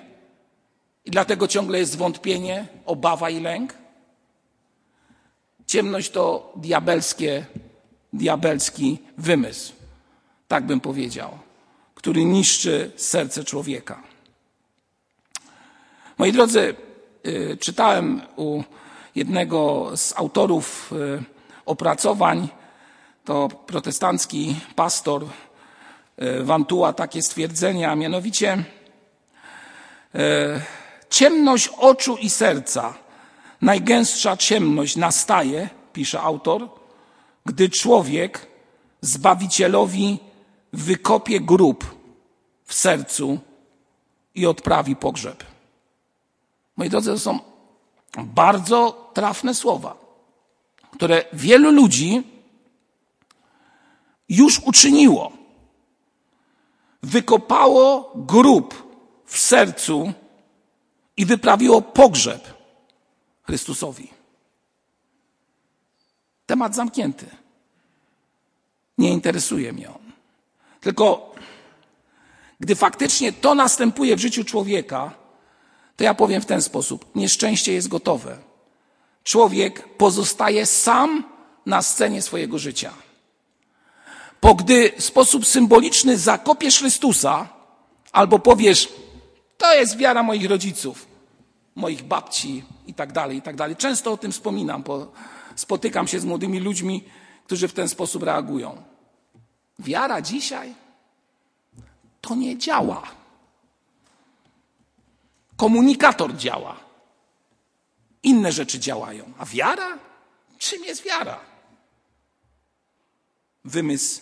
i 1.06 1.12
dlatego 1.12 1.48
ciągle 1.48 1.80
jest 1.80 1.92
zwątpienie, 1.92 2.68
obawa 2.86 3.30
i 3.30 3.40
lęk? 3.40 3.74
Ciemność 5.68 6.10
to 6.10 6.54
diabelskie, 6.56 7.46
diabelski 8.14 9.00
wymysł, 9.18 9.74
tak 10.48 10.66
bym 10.66 10.80
powiedział, 10.80 11.40
który 12.04 12.26
niszczy 12.26 12.92
serce 12.96 13.44
człowieka. 13.44 14.04
Moi 16.18 16.32
drodzy, 16.32 16.76
y, 17.28 17.58
czytałem 17.60 18.22
u 18.36 18.64
jednego 19.16 19.92
z 19.96 20.14
autorów 20.18 20.92
y, 20.92 21.24
opracowań, 21.66 22.48
to 23.26 23.48
protestancki 23.48 24.56
pastor 24.76 25.26
Wantua 26.42 26.90
y, 26.90 26.94
takie 26.94 27.22
stwierdzenia, 27.22 27.92
a 27.92 27.96
mianowicie 27.96 28.64
ciemność 31.10 31.70
oczu 31.78 32.18
i 32.18 32.30
serca, 32.30 32.94
najgęstsza 33.62 34.38
ciemność 34.38 34.96
nastaje, 34.96 35.70
pisze 35.94 36.22
autor, 36.22 36.70
gdy 37.46 37.70
człowiek 37.70 38.48
Zbawicielowi 39.02 40.33
wykopie 40.74 41.40
grób 41.40 41.96
w 42.64 42.74
sercu 42.74 43.40
i 44.36 44.46
odprawi 44.46 44.96
pogrzeb. 44.96 45.44
Moi 46.78 46.90
drodzy, 46.90 47.12
to 47.12 47.20
są 47.20 47.40
bardzo 48.18 49.12
trafne 49.14 49.54
słowa, 49.54 49.98
które 50.92 51.26
wielu 51.34 51.72
ludzi 51.72 52.24
już 54.30 54.60
uczyniło. 54.60 55.32
Wykopało 57.04 58.12
grób 58.16 58.94
w 59.26 59.38
sercu 59.38 60.14
i 61.18 61.26
wyprawiło 61.26 61.82
pogrzeb 61.82 62.54
Chrystusowi. 63.44 64.10
Temat 66.46 66.76
zamknięty. 66.76 67.26
Nie 68.98 69.10
interesuje 69.10 69.74
mnie 69.74 69.90
on. 69.90 70.03
Tylko 70.84 71.36
gdy 72.60 72.76
faktycznie 72.76 73.34
to 73.34 73.56
następuje 73.56 74.16
w 74.16 74.20
życiu 74.20 74.44
człowieka, 74.44 75.12
to 75.96 76.04
ja 76.04 76.14
powiem 76.14 76.42
w 76.42 76.46
ten 76.46 76.62
sposób: 76.62 77.16
nieszczęście 77.16 77.74
jest 77.74 77.88
gotowe. 77.88 78.38
Człowiek 79.24 79.88
pozostaje 79.98 80.66
sam 80.66 81.24
na 81.66 81.82
scenie 81.82 82.22
swojego 82.22 82.60
życia. 82.60 82.94
Bo 84.42 84.56
gdy 84.56 84.92
w 84.98 85.04
sposób 85.04 85.46
symboliczny 85.46 86.18
zakopiesz 86.18 86.80
Chrystusa, 86.80 87.50
albo 88.12 88.40
powiesz, 88.40 88.90
to 89.58 89.74
jest 89.74 89.98
wiara 89.98 90.24
moich 90.24 90.50
rodziców, 90.50 91.08
moich 91.76 92.04
babci 92.04 92.64
i 92.88 92.94
tak 92.94 93.12
dalej, 93.12 93.38
i 93.38 93.42
tak 93.42 93.56
dalej. 93.56 93.76
Często 93.76 94.12
o 94.12 94.18
tym 94.18 94.32
wspominam, 94.32 94.84
bo 94.84 95.12
spotykam 95.56 96.08
się 96.08 96.20
z 96.20 96.26
młodymi 96.26 96.60
ludźmi, 96.60 97.04
którzy 97.46 97.68
w 97.68 97.74
ten 97.74 97.90
sposób 97.90 98.24
reagują. 98.24 98.93
Wiara 99.80 100.22
dzisiaj 100.22 100.76
to 102.22 102.36
nie 102.36 102.58
działa. 102.58 103.04
Komunikator 105.56 106.36
działa. 106.36 106.80
Inne 108.24 108.52
rzeczy 108.52 108.80
działają. 108.80 109.34
A 109.38 109.46
wiara? 109.46 109.98
Czym 110.58 110.84
jest 110.84 111.04
wiara? 111.04 111.40
Wymysł 113.66 114.22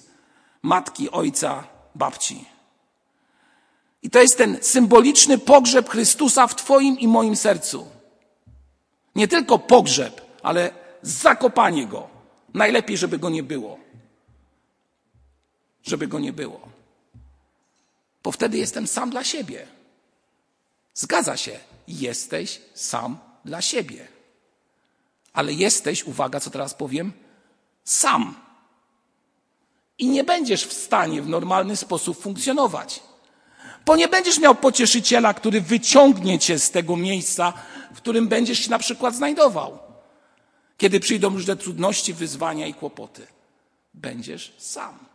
matki, 0.61 1.11
ojca, 1.11 1.63
babci. 1.95 2.45
I 4.03 4.09
to 4.09 4.19
jest 4.19 4.37
ten 4.37 4.57
symboliczny 4.61 5.37
pogrzeb 5.37 5.89
Chrystusa 5.89 6.47
w 6.47 6.55
Twoim 6.55 6.99
i 6.99 7.07
moim 7.07 7.35
sercu. 7.35 7.87
Nie 9.15 9.27
tylko 9.27 9.59
pogrzeb, 9.59 10.21
ale 10.43 10.71
zakopanie 11.01 11.87
go. 11.87 12.07
Najlepiej, 12.53 12.97
żeby 12.97 13.19
go 13.19 13.29
nie 13.29 13.43
było. 13.43 13.77
Żeby 15.83 16.07
go 16.07 16.19
nie 16.19 16.33
było. 16.33 16.69
Bo 18.23 18.31
wtedy 18.31 18.57
jestem 18.57 18.87
sam 18.87 19.09
dla 19.09 19.23
siebie. 19.23 19.67
Zgadza 20.93 21.37
się, 21.37 21.59
jesteś 21.87 22.61
sam 22.73 23.17
dla 23.45 23.61
siebie. 23.61 24.07
Ale 25.33 25.53
jesteś, 25.53 26.03
uwaga, 26.03 26.39
co 26.39 26.49
teraz 26.49 26.73
powiem, 26.73 27.13
sam. 27.83 28.35
I 29.97 30.07
nie 30.09 30.23
będziesz 30.23 30.65
w 30.65 30.73
stanie 30.73 31.21
w 31.21 31.29
normalny 31.29 31.75
sposób 31.75 32.21
funkcjonować. 32.21 33.03
Bo 33.85 33.95
nie 33.95 34.07
będziesz 34.07 34.39
miał 34.39 34.55
pocieszyciela, 34.55 35.33
który 35.33 35.61
wyciągnie 35.61 36.39
cię 36.39 36.59
z 36.59 36.71
tego 36.71 36.97
miejsca, 36.97 37.53
w 37.93 37.97
którym 37.97 38.27
będziesz 38.27 38.59
się 38.59 38.69
na 38.69 38.79
przykład 38.79 39.15
znajdował. 39.15 39.79
Kiedy 40.77 40.99
przyjdą 40.99 41.29
różne 41.29 41.55
trudności, 41.55 42.13
wyzwania 42.13 42.67
i 42.67 42.73
kłopoty. 42.73 43.27
Będziesz 43.93 44.53
sam. 44.57 45.10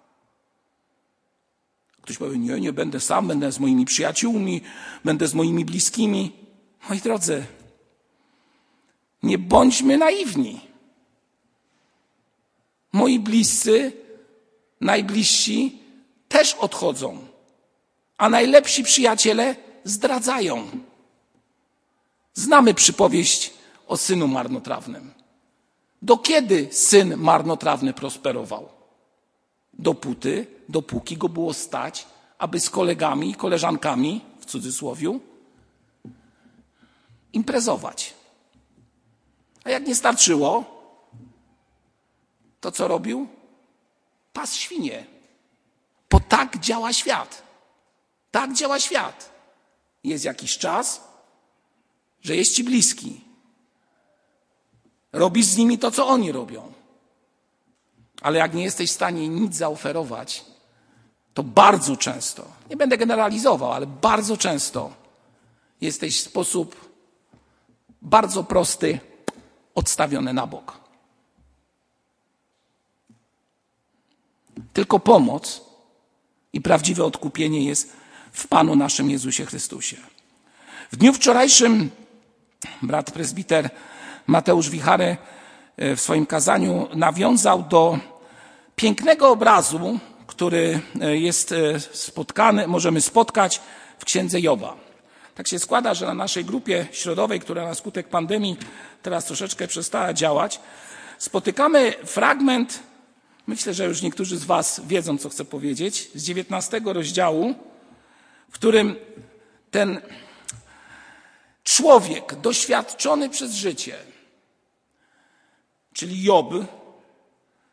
Ktoś 2.06 2.18
powie, 2.18 2.38
nie, 2.38 2.60
nie 2.60 2.72
będę 2.72 3.00
sam, 3.00 3.28
będę 3.28 3.52
z 3.52 3.60
moimi 3.60 3.84
przyjaciółmi, 3.84 4.60
będę 5.04 5.28
z 5.28 5.34
moimi 5.34 5.64
bliskimi. 5.64 6.32
Moi 6.88 7.00
drodzy, 7.00 7.46
nie 9.22 9.38
bądźmy 9.38 9.98
naiwni. 9.98 10.60
Moi 12.92 13.18
bliscy, 13.18 13.92
najbliżsi 14.80 15.78
też 16.28 16.54
odchodzą, 16.54 17.26
a 18.18 18.28
najlepsi 18.28 18.84
przyjaciele 18.84 19.56
zdradzają. 19.84 20.70
Znamy 22.34 22.74
przypowieść 22.74 23.52
o 23.86 23.96
synu 23.96 24.28
marnotrawnym. 24.28 25.14
Do 26.02 26.16
kiedy 26.16 26.68
syn 26.70 27.16
marnotrawny 27.16 27.92
prosperował? 27.92 28.75
Dopóty, 29.78 30.46
dopóki 30.68 31.16
go 31.16 31.28
było 31.28 31.54
stać, 31.54 32.06
aby 32.38 32.60
z 32.60 32.70
kolegami 32.70 33.34
koleżankami, 33.34 34.24
w 34.40 34.44
cudzysłowie, 34.44 35.18
imprezować. 37.32 38.14
A 39.64 39.70
jak 39.70 39.86
nie 39.86 39.94
starczyło, 39.94 40.64
to 42.60 42.72
co 42.72 42.88
robił? 42.88 43.28
Pas 44.32 44.54
świnie. 44.54 45.06
Bo 46.10 46.20
tak 46.20 46.58
działa 46.58 46.92
świat. 46.92 47.42
Tak 48.30 48.52
działa 48.52 48.80
świat. 48.80 49.32
Jest 50.04 50.24
jakiś 50.24 50.58
czas, 50.58 51.00
że 52.22 52.36
jest 52.36 52.54
ci 52.54 52.64
bliski. 52.64 53.20
Robisz 55.12 55.46
z 55.46 55.56
nimi 55.56 55.78
to, 55.78 55.90
co 55.90 56.06
oni 56.08 56.32
robią. 56.32 56.72
Ale 58.26 58.38
jak 58.38 58.54
nie 58.54 58.64
jesteś 58.64 58.90
w 58.90 58.94
stanie 58.94 59.28
nic 59.28 59.56
zaoferować, 59.56 60.44
to 61.34 61.42
bardzo 61.42 61.96
często, 61.96 62.44
nie 62.70 62.76
będę 62.76 62.98
generalizował, 62.98 63.72
ale 63.72 63.86
bardzo 63.86 64.36
często 64.36 64.90
jesteś 65.80 66.20
w 66.20 66.24
sposób 66.24 66.90
bardzo 68.02 68.44
prosty 68.44 69.00
odstawiony 69.74 70.32
na 70.32 70.46
bok. 70.46 70.80
Tylko 74.72 74.98
pomoc 74.98 75.60
i 76.52 76.60
prawdziwe 76.60 77.04
odkupienie 77.04 77.64
jest 77.64 77.92
w 78.32 78.48
Panu 78.48 78.76
naszym 78.76 79.10
Jezusie 79.10 79.46
Chrystusie. 79.46 79.96
W 80.92 80.96
dniu 80.96 81.12
wczorajszym 81.12 81.90
brat 82.82 83.10
prezbiter 83.10 83.70
Mateusz 84.26 84.70
Wichary 84.70 85.16
e, 85.76 85.96
w 85.96 86.00
swoim 86.00 86.26
kazaniu 86.26 86.88
nawiązał 86.94 87.62
do 87.62 88.15
pięknego 88.76 89.30
obrazu, 89.30 89.98
który 90.26 90.80
e, 91.00 91.16
jest 91.16 91.52
e, 91.52 91.80
spotkany, 91.80 92.66
możemy 92.66 93.00
spotkać 93.00 93.60
w 93.98 94.04
księdze 94.04 94.40
Joba. 94.40 94.76
Tak 95.34 95.48
się 95.48 95.58
składa, 95.58 95.94
że 95.94 96.06
na 96.06 96.14
naszej 96.14 96.44
grupie 96.44 96.86
środowej, 96.92 97.40
która 97.40 97.64
na 97.64 97.74
skutek 97.74 98.08
pandemii 98.08 98.56
teraz 99.02 99.24
troszeczkę 99.24 99.68
przestała 99.68 100.12
działać, 100.12 100.60
spotykamy 101.18 101.92
fragment, 102.04 102.82
myślę, 103.46 103.74
że 103.74 103.84
już 103.84 104.02
niektórzy 104.02 104.38
z 104.38 104.44
Was 104.44 104.80
wiedzą, 104.86 105.18
co 105.18 105.28
chcę 105.28 105.44
powiedzieć, 105.44 106.10
z 106.14 106.22
19 106.22 106.80
rozdziału, 106.84 107.54
w 108.50 108.54
którym 108.54 108.96
ten 109.70 110.00
człowiek 111.64 112.34
doświadczony 112.34 113.28
przez 113.28 113.52
życie, 113.52 113.96
czyli 115.92 116.22
Job, 116.22 116.54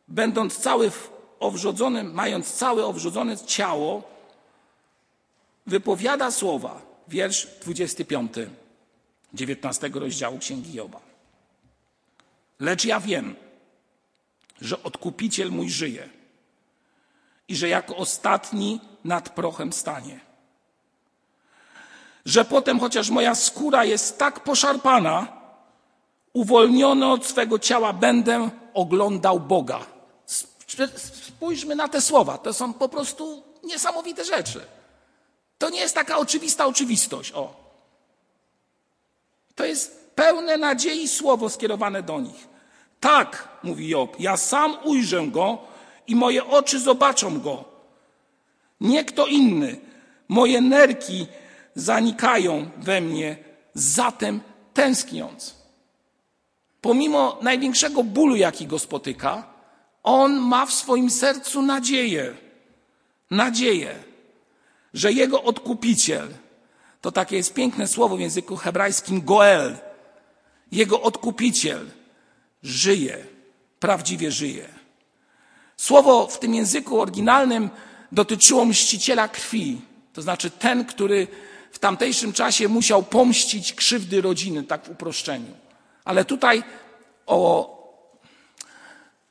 będąc 0.07 0.57
cały 0.57 0.91
owrzodzony, 1.39 2.03
mając 2.03 2.53
całe 2.53 2.85
owrzodzone 2.85 3.37
ciało, 3.37 4.03
wypowiada 5.67 6.31
słowa, 6.31 6.81
wiersz 7.07 7.47
25, 7.61 8.33
19 9.33 9.89
rozdziału 9.93 10.39
Księgi 10.39 10.73
Joba. 10.73 10.99
Lecz 12.59 12.85
ja 12.85 12.99
wiem, 12.99 13.35
że 14.61 14.83
odkupiciel 14.83 15.51
mój 15.51 15.69
żyje 15.69 16.09
i 17.47 17.55
że 17.55 17.69
jako 17.69 17.95
ostatni 17.95 18.79
nad 19.03 19.29
prochem 19.29 19.73
stanie. 19.73 20.19
Że 22.25 22.45
potem, 22.45 22.79
chociaż 22.79 23.09
moja 23.09 23.35
skóra 23.35 23.85
jest 23.85 24.17
tak 24.17 24.39
poszarpana, 24.39 25.27
uwolniony 26.33 27.11
od 27.11 27.25
swego 27.25 27.59
ciała 27.59 27.93
będę 27.93 28.49
oglądał 28.73 29.39
Boga. 29.39 29.92
Spójrzmy 30.95 31.75
na 31.75 31.87
te 31.87 32.01
słowa. 32.01 32.37
To 32.37 32.53
są 32.53 32.73
po 32.73 32.89
prostu 32.89 33.43
niesamowite 33.63 34.25
rzeczy. 34.25 34.61
To 35.57 35.69
nie 35.69 35.79
jest 35.79 35.95
taka 35.95 36.17
oczywista 36.17 36.65
oczywistość. 36.65 37.31
O. 37.31 37.53
To 39.55 39.65
jest 39.65 40.11
pełne 40.15 40.57
nadziei 40.57 41.07
słowo 41.07 41.49
skierowane 41.49 42.03
do 42.03 42.19
nich. 42.19 42.47
Tak, 42.99 43.47
mówi 43.63 43.89
Job, 43.89 44.19
ja 44.19 44.37
sam 44.37 44.77
ujrzę 44.83 45.27
go 45.27 45.57
i 46.07 46.15
moje 46.15 46.45
oczy 46.45 46.79
zobaczą 46.79 47.39
go. 47.41 47.63
Nie 48.81 49.05
kto 49.05 49.27
inny. 49.27 49.79
Moje 50.27 50.61
nerki 50.61 51.27
zanikają 51.75 52.69
we 52.77 53.01
mnie, 53.01 53.37
zatem 53.73 54.41
tęskniąc. 54.73 55.55
Pomimo 56.81 57.37
największego 57.41 58.03
bólu, 58.03 58.35
jaki 58.35 58.67
go 58.67 58.79
spotyka, 58.79 59.52
on 60.03 60.39
ma 60.39 60.65
w 60.65 60.73
swoim 60.73 61.09
sercu 61.09 61.61
nadzieję. 61.61 62.33
Nadzieję, 63.31 64.03
że 64.93 65.11
jego 65.11 65.43
odkupiciel, 65.43 66.27
to 67.01 67.11
takie 67.11 67.35
jest 67.35 67.53
piękne 67.53 67.87
słowo 67.87 68.17
w 68.17 68.19
języku 68.19 68.55
hebrajskim 68.55 69.21
goel, 69.21 69.77
jego 70.71 71.01
odkupiciel 71.01 71.91
żyje, 72.63 73.25
prawdziwie 73.79 74.31
żyje. 74.31 74.69
Słowo 75.77 76.27
w 76.27 76.39
tym 76.39 76.55
języku 76.55 77.01
oryginalnym 77.01 77.69
dotyczyło 78.11 78.65
mściciela 78.65 79.27
krwi, 79.27 79.81
to 80.13 80.21
znaczy 80.21 80.49
ten, 80.49 80.85
który 80.85 81.27
w 81.71 81.79
tamtejszym 81.79 82.33
czasie 82.33 82.67
musiał 82.67 83.03
pomścić 83.03 83.73
krzywdy 83.73 84.21
rodziny, 84.21 84.63
tak 84.63 84.85
w 84.85 84.89
uproszczeniu. 84.89 85.53
Ale 86.05 86.25
tutaj 86.25 86.63
o 87.25 87.72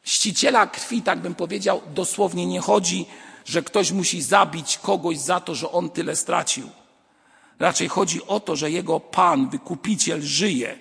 mściciela 0.05 0.67
krwi, 0.67 1.03
tak 1.03 1.21
bym 1.21 1.35
powiedział, 1.35 1.81
dosłownie 1.95 2.47
nie 2.47 2.61
chodzi, 2.61 3.07
że 3.45 3.63
ktoś 3.63 3.93
musi 3.93 4.23
zabić 4.23 4.79
kogoś 4.79 5.19
za 5.19 5.41
to, 5.41 5.55
że 5.55 5.73
on 5.73 5.91
tyle 5.91 6.17
stracił. 6.17 6.71
Raczej 7.59 7.89
chodzi 7.89 8.27
o 8.27 8.41
to, 8.41 8.57
że 8.57 8.71
jego 8.71 9.01
Pan, 9.01 9.51
wykupiciel, 9.51 10.23
żyje 10.23 10.79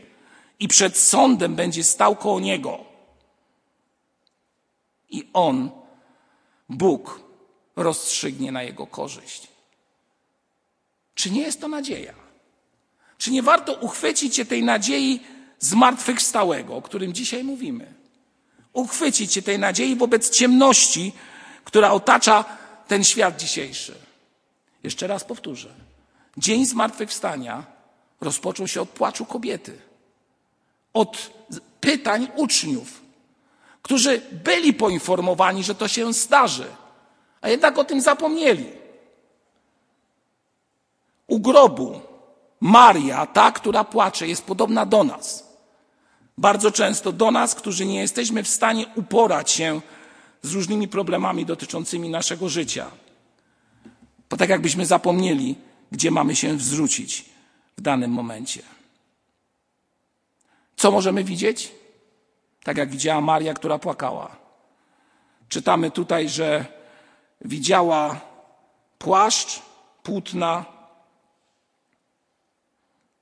i 0.59 0.67
przed 0.67 0.97
sądem 0.97 1.55
będzie 1.55 1.83
stał 1.83 2.15
koło 2.15 2.39
niego. 2.39 2.79
I 5.09 5.29
on, 5.33 5.71
Bóg, 6.69 7.19
rozstrzygnie 7.75 8.51
na 8.51 8.63
jego 8.63 8.87
korzyść. 8.87 9.47
Czy 11.15 11.31
nie 11.31 11.41
jest 11.41 11.61
to 11.61 11.67
nadzieja? 11.67 12.13
Czy 13.17 13.31
nie 13.31 13.43
warto 13.43 13.73
uchwycić 13.73 14.35
się 14.35 14.45
tej 14.45 14.63
nadziei 14.63 15.19
zmartwychwstałego, 15.59 16.75
o 16.75 16.81
którym 16.81 17.13
dzisiaj 17.13 17.43
mówimy? 17.43 18.00
Uchwycić 18.73 19.33
się 19.33 19.41
tej 19.41 19.59
nadziei 19.59 19.95
wobec 19.95 20.29
ciemności, 20.29 21.13
która 21.63 21.91
otacza 21.91 22.45
ten 22.87 23.03
świat 23.03 23.37
dzisiejszy. 23.37 23.95
Jeszcze 24.83 25.07
raz 25.07 25.23
powtórzę. 25.23 25.69
Dzień 26.37 26.65
zmartwychwstania 26.65 27.63
rozpoczął 28.21 28.67
się 28.67 28.81
od 28.81 28.89
płaczu 28.89 29.25
kobiety, 29.25 29.81
od 30.93 31.31
pytań 31.81 32.27
uczniów, 32.35 33.01
którzy 33.81 34.21
byli 34.31 34.73
poinformowani, 34.73 35.63
że 35.63 35.75
to 35.75 35.87
się 35.87 36.13
zdarzy, 36.13 36.65
a 37.41 37.49
jednak 37.49 37.77
o 37.77 37.83
tym 37.83 38.01
zapomnieli. 38.01 38.65
U 41.27 41.39
grobu 41.39 42.01
Maria, 42.59 43.25
ta, 43.25 43.51
która 43.51 43.83
płacze, 43.83 44.27
jest 44.27 44.43
podobna 44.43 44.85
do 44.85 45.03
nas. 45.03 45.50
Bardzo 46.37 46.71
często 46.71 47.11
do 47.11 47.31
nas, 47.31 47.55
którzy 47.55 47.85
nie 47.85 47.99
jesteśmy 47.99 48.43
w 48.43 48.47
stanie 48.47 48.85
uporać 48.95 49.51
się 49.51 49.81
z 50.41 50.53
różnymi 50.53 50.87
problemami 50.87 51.45
dotyczącymi 51.45 52.09
naszego 52.09 52.49
życia. 52.49 52.91
Bo 54.29 54.37
tak 54.37 54.49
jakbyśmy 54.49 54.85
zapomnieli, 54.85 55.55
gdzie 55.91 56.11
mamy 56.11 56.35
się 56.35 56.57
wzrzucić 56.57 57.25
w 57.77 57.81
danym 57.81 58.11
momencie. 58.11 58.61
Co 60.75 60.91
możemy 60.91 61.23
widzieć? 61.23 61.71
Tak 62.63 62.77
jak 62.77 62.89
widziała 62.89 63.21
Maria, 63.21 63.53
która 63.53 63.79
płakała. 63.79 64.35
Czytamy 65.49 65.91
tutaj, 65.91 66.29
że 66.29 66.65
widziała 67.45 68.21
płaszcz, 68.97 69.61
płótna, 70.03 70.65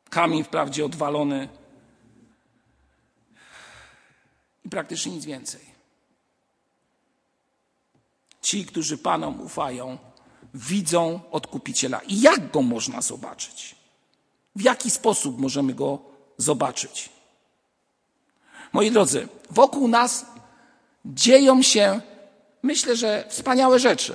kamień 0.09 0.43
wprawdzie 0.43 0.85
odwalony 0.85 1.49
i 4.69 4.71
praktycznie 4.71 5.11
nic 5.11 5.25
więcej. 5.25 5.61
Ci, 8.41 8.65
którzy 8.65 8.97
Panom 8.97 9.41
ufają, 9.41 9.97
widzą 10.53 11.21
odkupiciela. 11.31 11.99
I 12.07 12.21
jak 12.21 12.51
go 12.51 12.61
można 12.61 13.01
zobaczyć? 13.01 13.75
W 14.55 14.61
jaki 14.61 14.91
sposób 14.91 15.39
możemy 15.39 15.73
go 15.73 15.99
zobaczyć? 16.37 17.09
Moi 18.73 18.91
drodzy, 18.91 19.27
wokół 19.49 19.87
nas 19.87 20.25
dzieją 21.05 21.61
się, 21.61 22.01
myślę, 22.63 22.95
że 22.95 23.25
wspaniałe 23.29 23.79
rzeczy. 23.79 24.13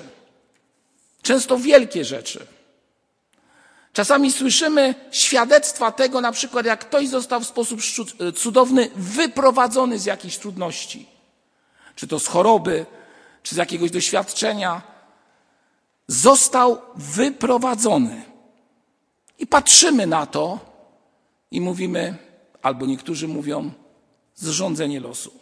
Często 1.23 1.59
wielkie 1.59 2.05
rzeczy. 2.05 2.47
Czasami 3.95 4.33
słyszymy 4.33 4.95
świadectwa 5.11 5.93
tego, 5.93 6.21
na 6.21 6.33
przykład, 6.33 6.67
jak 6.67 6.81
ktoś 6.81 7.09
został 7.09 7.41
w 7.41 7.47
sposób 7.47 7.81
cudowny 8.37 8.91
wyprowadzony 8.97 9.99
z 9.99 10.05
jakichś 10.05 10.37
trudności, 10.37 11.07
czy 11.95 12.07
to 12.07 12.19
z 12.19 12.27
choroby, 12.27 12.87
czy 13.43 13.55
z 13.55 13.59
jakiegoś 13.59 13.91
doświadczenia. 13.91 14.83
Został 16.09 16.83
wyprowadzony. 16.97 18.23
I 19.39 19.47
patrzymy 19.47 20.07
na 20.07 20.27
to 20.27 20.59
i 21.51 21.61
mówimy, 21.61 22.17
albo 22.63 22.87
niektórzy 22.87 23.29
mówią, 23.29 23.71
zrządzenie 24.35 25.01
losu. 25.01 25.33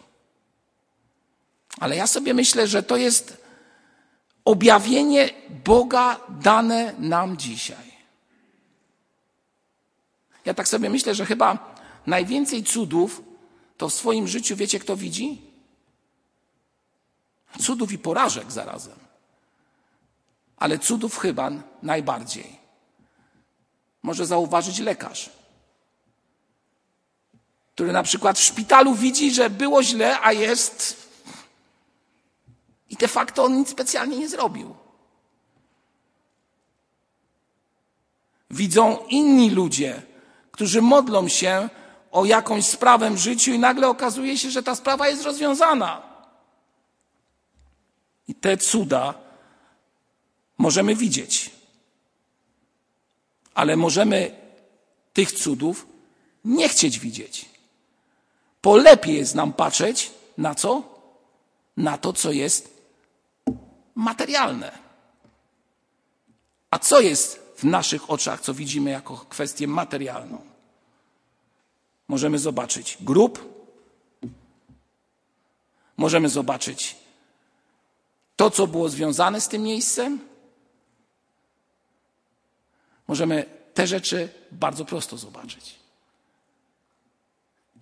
Ale 1.80 1.96
ja 1.96 2.06
sobie 2.06 2.34
myślę, 2.34 2.66
że 2.66 2.82
to 2.82 2.96
jest 2.96 3.42
objawienie 4.44 5.30
Boga 5.64 6.20
dane 6.28 6.94
nam 6.98 7.36
dzisiaj. 7.36 7.91
Ja 10.44 10.54
tak 10.54 10.68
sobie 10.68 10.90
myślę, 10.90 11.14
że 11.14 11.26
chyba 11.26 11.74
najwięcej 12.06 12.64
cudów 12.64 13.22
to 13.76 13.88
w 13.88 13.94
swoim 13.94 14.28
życiu 14.28 14.56
wiecie, 14.56 14.78
kto 14.78 14.96
widzi? 14.96 15.42
Cudów 17.60 17.92
i 17.92 17.98
porażek 17.98 18.52
zarazem. 18.52 18.98
Ale 20.56 20.78
cudów 20.78 21.18
chyba 21.18 21.50
najbardziej. 21.82 22.58
Może 24.02 24.26
zauważyć 24.26 24.78
lekarz, 24.78 25.30
który 27.74 27.92
na 27.92 28.02
przykład 28.02 28.38
w 28.38 28.44
szpitalu 28.44 28.94
widzi, 28.94 29.34
że 29.34 29.50
było 29.50 29.82
źle, 29.82 30.20
a 30.20 30.32
jest. 30.32 31.08
I 32.90 32.96
de 32.96 33.08
facto 33.08 33.44
on 33.44 33.58
nic 33.58 33.68
specjalnie 33.68 34.16
nie 34.16 34.28
zrobił. 34.28 34.74
Widzą 38.50 39.06
inni 39.08 39.50
ludzie, 39.50 40.02
którzy 40.62 40.82
modlą 40.82 41.28
się 41.28 41.68
o 42.12 42.24
jakąś 42.24 42.66
sprawę 42.66 43.10
w 43.10 43.18
życiu 43.18 43.52
i 43.52 43.58
nagle 43.58 43.88
okazuje 43.88 44.38
się, 44.38 44.50
że 44.50 44.62
ta 44.62 44.74
sprawa 44.74 45.08
jest 45.08 45.22
rozwiązana. 45.22 46.02
I 48.28 48.34
te 48.34 48.56
cuda 48.56 49.14
możemy 50.58 50.96
widzieć. 50.96 51.50
Ale 53.54 53.76
możemy 53.76 54.36
tych 55.12 55.32
cudów 55.32 55.86
nie 56.44 56.68
chcieć 56.68 56.98
widzieć. 56.98 57.48
Bo 58.62 58.76
lepiej 58.76 59.16
jest 59.16 59.34
nam 59.34 59.52
patrzeć 59.52 60.10
na 60.38 60.54
co? 60.54 60.82
Na 61.76 61.98
to, 61.98 62.12
co 62.12 62.32
jest 62.32 62.82
materialne. 63.94 64.78
A 66.70 66.78
co 66.78 67.00
jest 67.00 67.54
w 67.56 67.64
naszych 67.64 68.10
oczach, 68.10 68.40
co 68.40 68.54
widzimy 68.54 68.90
jako 68.90 69.16
kwestię 69.16 69.66
materialną? 69.66 70.51
Możemy 72.12 72.38
zobaczyć 72.38 72.98
grób, 73.00 73.64
możemy 75.96 76.28
zobaczyć 76.28 76.96
to, 78.36 78.50
co 78.50 78.66
było 78.66 78.88
związane 78.88 79.40
z 79.40 79.48
tym 79.48 79.62
miejscem. 79.62 80.20
Możemy 83.08 83.44
te 83.74 83.86
rzeczy 83.86 84.28
bardzo 84.50 84.84
prosto 84.84 85.18
zobaczyć. 85.18 85.74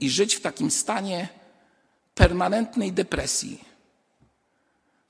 I 0.01 0.11
żyć 0.11 0.35
w 0.35 0.41
takim 0.41 0.71
stanie 0.71 1.29
permanentnej 2.15 2.93
depresji, 2.93 3.65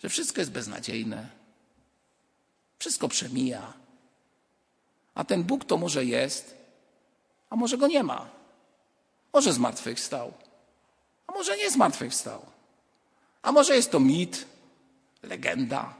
że 0.03 0.09
wszystko 0.09 0.41
jest 0.41 0.53
beznadziejne, 0.53 1.29
wszystko 2.79 3.09
przemija, 3.09 3.73
a 5.15 5.25
ten 5.25 5.45
Bóg 5.45 5.65
to 5.65 5.77
może 5.77 6.05
jest, 6.05 6.57
a 7.51 7.57
może 7.57 7.79
go 7.79 7.87
nie 7.87 8.03
ma. 8.03 8.40
Może 9.33 9.53
zmartwychwstał, 9.53 10.33
a 11.27 11.33
może 11.33 11.57
nie 11.57 11.71
zmartwychwstał. 11.71 12.47
A 13.43 13.53
może 13.53 13.77
jest 13.77 13.91
to 13.91 14.01
mit, 14.01 14.47
legenda. 15.23 15.95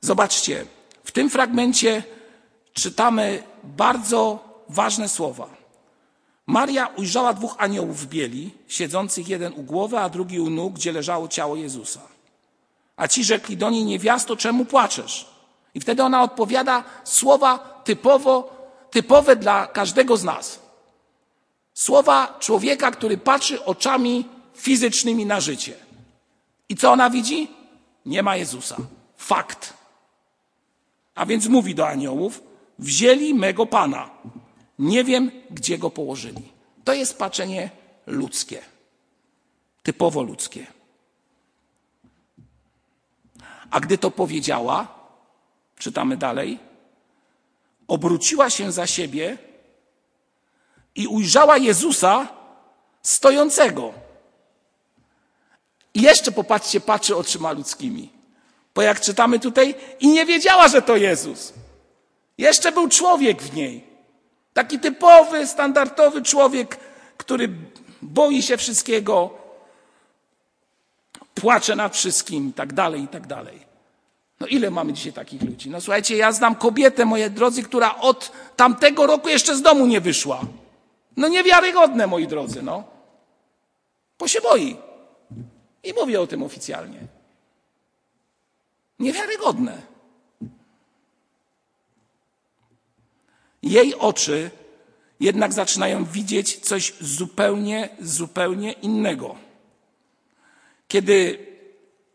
Zobaczcie, 0.00 0.66
w 1.04 1.12
tym 1.12 1.30
fragmencie 1.30 2.02
czytamy 2.72 3.42
bardzo 3.64 4.44
ważne 4.68 5.08
słowa. 5.08 5.48
Maria 6.46 6.86
ujrzała 6.86 7.34
dwóch 7.34 7.54
aniołów 7.58 8.00
w 8.00 8.06
bieli, 8.06 8.50
siedzących 8.68 9.28
jeden 9.28 9.52
u 9.52 9.62
głowy, 9.62 9.98
a 9.98 10.08
drugi 10.08 10.40
u 10.40 10.50
nóg, 10.50 10.74
gdzie 10.74 10.92
leżało 10.92 11.28
ciało 11.28 11.56
Jezusa. 11.56 12.00
A 12.96 13.08
ci 13.08 13.24
rzekli 13.24 13.56
do 13.56 13.70
niej, 13.70 13.84
niewiasto, 13.84 14.36
czemu 14.36 14.64
płaczesz? 14.64 15.26
I 15.74 15.80
wtedy 15.80 16.02
ona 16.02 16.22
odpowiada 16.22 16.84
słowa 17.04 17.58
typowo, 17.84 18.59
typowe 18.90 19.36
dla 19.36 19.66
każdego 19.66 20.16
z 20.16 20.24
nas. 20.24 20.60
Słowa 21.74 22.36
człowieka, 22.40 22.90
który 22.90 23.18
patrzy 23.18 23.64
oczami 23.64 24.28
fizycznymi 24.54 25.26
na 25.26 25.40
życie. 25.40 25.74
I 26.68 26.76
co 26.76 26.92
ona 26.92 27.10
widzi? 27.10 27.50
Nie 28.06 28.22
ma 28.22 28.36
Jezusa. 28.36 28.76
Fakt. 29.16 29.74
A 31.14 31.26
więc 31.26 31.46
mówi 31.46 31.74
do 31.74 31.88
aniołów: 31.88 32.42
Wzięli 32.78 33.34
mego 33.34 33.66
pana. 33.66 34.10
Nie 34.78 35.04
wiem, 35.04 35.30
gdzie 35.50 35.78
go 35.78 35.90
położyli. 35.90 36.52
To 36.84 36.92
jest 36.92 37.18
patrzenie 37.18 37.70
ludzkie. 38.06 38.62
Typowo 39.82 40.22
ludzkie. 40.22 40.66
A 43.70 43.80
gdy 43.80 43.98
to 43.98 44.10
powiedziała, 44.10 44.88
czytamy 45.78 46.16
dalej, 46.16 46.58
obróciła 47.90 48.50
się 48.50 48.72
za 48.72 48.86
siebie 48.86 49.38
i 50.94 51.06
ujrzała 51.06 51.56
Jezusa 51.58 52.28
stojącego. 53.02 53.92
I 55.94 56.02
jeszcze 56.02 56.32
popatrzcie, 56.32 56.80
patrzy 56.80 57.16
oczyma 57.16 57.52
ludzkimi. 57.52 58.12
Bo 58.74 58.82
jak 58.82 59.00
czytamy 59.00 59.38
tutaj, 59.38 59.74
i 60.00 60.08
nie 60.08 60.26
wiedziała, 60.26 60.68
że 60.68 60.82
to 60.82 60.96
Jezus. 60.96 61.52
Jeszcze 62.38 62.72
był 62.72 62.88
człowiek 62.88 63.42
w 63.42 63.54
niej. 63.54 63.84
Taki 64.52 64.78
typowy, 64.78 65.46
standardowy 65.46 66.22
człowiek, 66.22 66.76
który 67.16 67.48
boi 68.02 68.42
się 68.42 68.56
wszystkiego, 68.56 69.30
płacze 71.34 71.76
nad 71.76 71.96
wszystkim 71.96 72.48
i 72.48 72.52
tak 72.52 72.72
dalej, 72.72 73.02
i 73.02 73.08
tak 73.08 73.26
dalej. 73.26 73.69
No 74.40 74.46
ile 74.46 74.70
mamy 74.70 74.92
dzisiaj 74.92 75.12
takich 75.12 75.42
ludzi? 75.42 75.70
No 75.70 75.80
słuchajcie, 75.80 76.16
ja 76.16 76.32
znam 76.32 76.54
kobietę, 76.54 77.04
moje 77.04 77.30
drodzy, 77.30 77.62
która 77.62 77.96
od 77.96 78.32
tamtego 78.56 79.06
roku 79.06 79.28
jeszcze 79.28 79.56
z 79.56 79.62
domu 79.62 79.86
nie 79.86 80.00
wyszła. 80.00 80.40
No 81.16 81.28
niewiarygodne, 81.28 82.06
moi 82.06 82.26
drodzy, 82.26 82.62
no. 82.62 82.84
Bo 84.18 84.28
się 84.28 84.40
boi. 84.40 84.76
I 85.84 85.92
mówię 85.92 86.20
o 86.20 86.26
tym 86.26 86.42
oficjalnie. 86.42 87.00
Niewiarygodne. 88.98 89.82
Jej 93.62 93.94
oczy 93.94 94.50
jednak 95.20 95.52
zaczynają 95.52 96.04
widzieć 96.04 96.58
coś 96.60 96.92
zupełnie, 97.00 97.88
zupełnie 98.00 98.72
innego. 98.72 99.36
Kiedy 100.88 101.49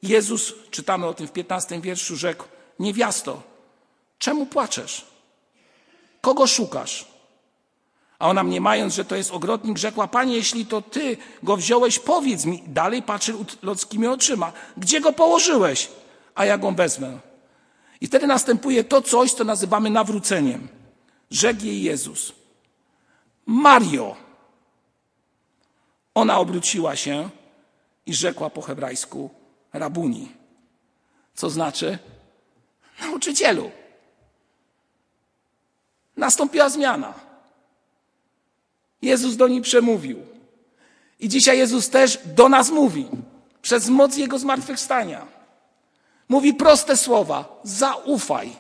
Jezus, 0.06 0.54
czytamy 0.72 1.06
o 1.06 1.13
tym 1.13 1.28
w 1.28 1.32
15 1.32 1.82
wierszu, 1.82 2.15
rzekł: 2.15 2.46
Niewiasto, 2.80 3.44
czemu 4.20 4.46
płaczesz? 4.46 5.06
Kogo 6.22 6.48
szukasz? 6.48 7.08
A 8.20 8.30
ona 8.30 8.44
mniemając, 8.44 8.94
że 8.94 9.06
to 9.06 9.15
jest 9.15 9.32
ogrodnik, 9.32 9.78
rzekła: 9.78 10.08
Panie, 10.08 10.36
jeśli 10.36 10.65
to 10.65 10.82
ty 10.82 11.18
go 11.44 11.58
wziąłeś, 11.58 12.00
powiedz 12.00 12.46
mi. 12.46 12.63
Dalej 12.68 13.02
patrzy 13.02 13.34
ludzkimi 13.62 14.08
oczyma: 14.08 14.54
Gdzie 14.78 15.02
go 15.02 15.13
położyłeś? 15.13 15.89
A 16.36 16.46
ja 16.46 16.58
go 16.58 16.72
wezmę. 16.72 17.20
I 18.02 18.08
wtedy 18.08 18.28
następuje 18.28 18.84
to 18.84 19.02
coś, 19.02 19.34
co 19.34 19.44
nazywamy 19.44 19.89
nawróceniem. 19.89 20.68
Rzekł 21.32 21.65
jej 21.65 21.84
Jezus: 21.84 22.34
Mario. 23.46 24.15
Ona 26.15 26.39
obróciła 26.39 26.96
się 26.96 27.30
i 28.06 28.13
rzekła 28.13 28.50
po 28.50 28.62
hebrajsku: 28.62 29.30
Rabuni. 29.79 30.31
Co 31.35 31.49
znaczy? 31.49 31.97
Nauczycielu. 33.01 33.71
Nastąpiła 36.17 36.69
zmiana. 36.69 37.13
Jezus 39.01 39.35
do 39.35 39.47
niej 39.47 39.61
przemówił. 39.61 40.19
I 41.19 41.29
dzisiaj 41.29 41.57
Jezus 41.57 41.89
też 41.89 42.19
do 42.25 42.49
nas 42.49 42.69
mówi. 42.69 43.07
Przez 43.61 43.89
moc 43.89 44.17
Jego 44.17 44.39
zmartwychwstania. 44.39 45.27
Mówi 46.29 46.53
proste 46.53 46.97
słowa. 46.97 47.59
Zaufaj. 47.63 48.55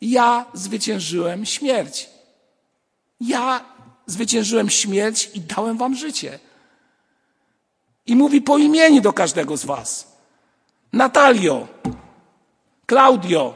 Ja 0.00 0.46
zwyciężyłem 0.54 1.46
śmierć. 1.46 2.10
Ja 3.20 3.64
zwyciężyłem 4.06 4.70
śmierć 4.70 5.30
i 5.34 5.40
dałem 5.40 5.78
wam 5.78 5.94
życie. 5.94 6.38
I 8.06 8.16
mówi 8.16 8.42
po 8.42 8.58
imieniu 8.58 9.00
do 9.00 9.12
każdego 9.12 9.56
z 9.56 9.64
was. 9.64 10.17
Natalio, 10.92 11.68
Claudio, 12.86 13.54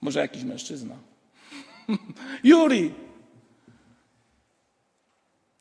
może 0.00 0.20
jakiś 0.20 0.44
mężczyzna, 0.44 0.96
Juri, 2.44 2.94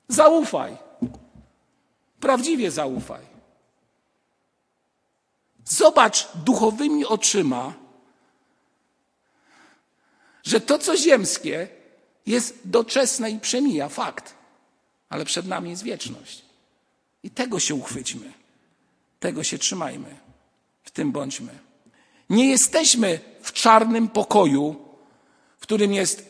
zaufaj, 0.08 0.78
prawdziwie 2.20 2.72
zaufaj. 2.72 3.32
Zobacz 5.66 6.28
duchowymi 6.36 7.06
oczyma, 7.06 7.74
że 10.44 10.62
to, 10.62 10.80
co 10.80 10.98
ziemskie, 10.98 11.68
jest 12.26 12.60
doczesne 12.66 13.32
i 13.32 13.40
przemija, 13.40 13.90
fakt. 13.90 14.36
Ale 15.10 15.26
przed 15.26 15.48
nami 15.48 15.70
jest 15.70 15.84
wieczność. 15.84 16.46
I 17.24 17.30
tego 17.30 17.60
się 17.60 17.76
uchwyćmy. 17.76 18.41
Tego 19.22 19.44
się 19.44 19.58
trzymajmy. 19.58 20.16
W 20.84 20.92
tym 20.92 21.12
bądźmy. 21.12 21.60
Nie 22.30 22.50
jesteśmy 22.50 23.20
w 23.42 23.54
czarnym 23.54 24.08
pokoju, 24.08 24.76
w 25.60 25.62
którym 25.62 25.94
jest 25.94 26.26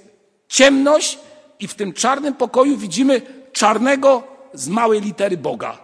ciemność, 0.47 1.19
i 1.59 1.67
w 1.67 1.75
tym 1.75 1.93
czarnym 1.93 2.33
pokoju 2.33 2.77
widzimy 2.77 3.21
czarnego 3.53 4.23
z 4.53 4.67
małej 4.67 5.01
litery 5.01 5.37
Boga, 5.37 5.77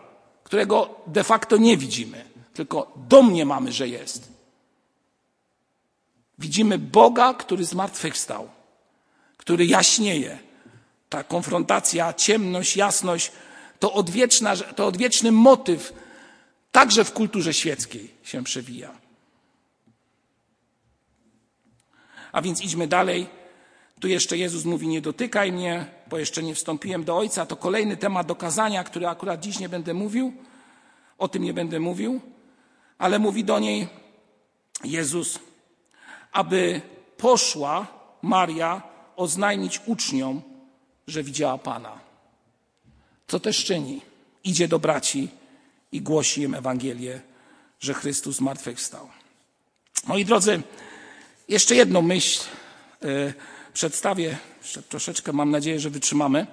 którego 0.43 0.95
de 1.07 1.23
facto 1.23 1.57
nie 1.57 1.77
widzimy, 1.77 2.25
tylko 2.53 2.91
domniemamy, 2.95 3.71
że 3.71 3.87
jest. 3.87 4.31
Widzimy 6.39 6.77
Boga, 6.77 7.33
który 7.33 7.65
zmartwychwstał, 7.65 8.49
który 9.37 9.65
jaśnieje. 9.65 10.39
Ta 11.09 11.23
konfrontacja, 11.23 12.13
ciemność, 12.13 12.77
jasność 12.77 13.31
to, 13.79 13.93
odwieczna, 13.93 14.55
to 14.55 14.87
odwieczny 14.87 15.31
motyw 15.31 15.93
także 16.77 17.03
w 17.03 17.13
kulturze 17.13 17.53
świeckiej 17.53 18.13
się 18.23 18.43
przewija. 18.43 18.91
A 22.31 22.41
więc 22.41 22.61
idźmy 22.61 22.87
dalej. 22.87 23.27
Tu 23.99 24.07
jeszcze 24.07 24.37
Jezus 24.37 24.65
mówi: 24.65 24.87
Nie 24.87 25.01
dotykaj 25.01 25.51
mnie, 25.51 25.85
bo 26.09 26.17
jeszcze 26.17 26.43
nie 26.43 26.55
wstąpiłem 26.55 27.03
do 27.03 27.17
Ojca. 27.17 27.45
To 27.45 27.55
kolejny 27.55 27.97
temat 27.97 28.27
dokazania, 28.27 28.83
który 28.83 29.07
akurat 29.07 29.39
dziś 29.39 29.59
nie 29.59 29.69
będę 29.69 29.93
mówił. 29.93 30.33
O 31.17 31.27
tym 31.27 31.43
nie 31.43 31.53
będę 31.53 31.79
mówił, 31.79 32.21
ale 32.97 33.19
mówi 33.19 33.43
do 33.43 33.59
niej 33.59 33.87
Jezus: 34.83 35.39
aby 36.31 36.81
poszła 37.17 37.87
Maria 38.21 38.81
oznajmić 39.15 39.81
uczniom, 39.85 40.41
że 41.07 41.23
widziała 41.23 41.57
Pana. 41.57 41.99
Co 43.27 43.39
też 43.39 43.65
czyni? 43.65 44.01
Idzie 44.43 44.67
do 44.67 44.79
braci 44.79 45.29
i 45.91 46.01
głosi 46.01 46.41
im 46.41 46.55
Ewangelię, 46.55 47.21
że 47.79 47.93
Chrystus 47.93 48.35
zmartwychwstał. 48.35 49.09
Moi 50.07 50.25
drodzy, 50.25 50.61
jeszcze 51.49 51.75
jedną 51.75 52.01
myśl 52.01 52.43
e, 53.03 53.33
przedstawię. 53.73 54.37
Jeszcze 54.61 54.81
troszeczkę 54.81 55.33
mam 55.33 55.51
nadzieję, 55.51 55.79
że 55.79 55.89
wytrzymamy. 55.89 56.47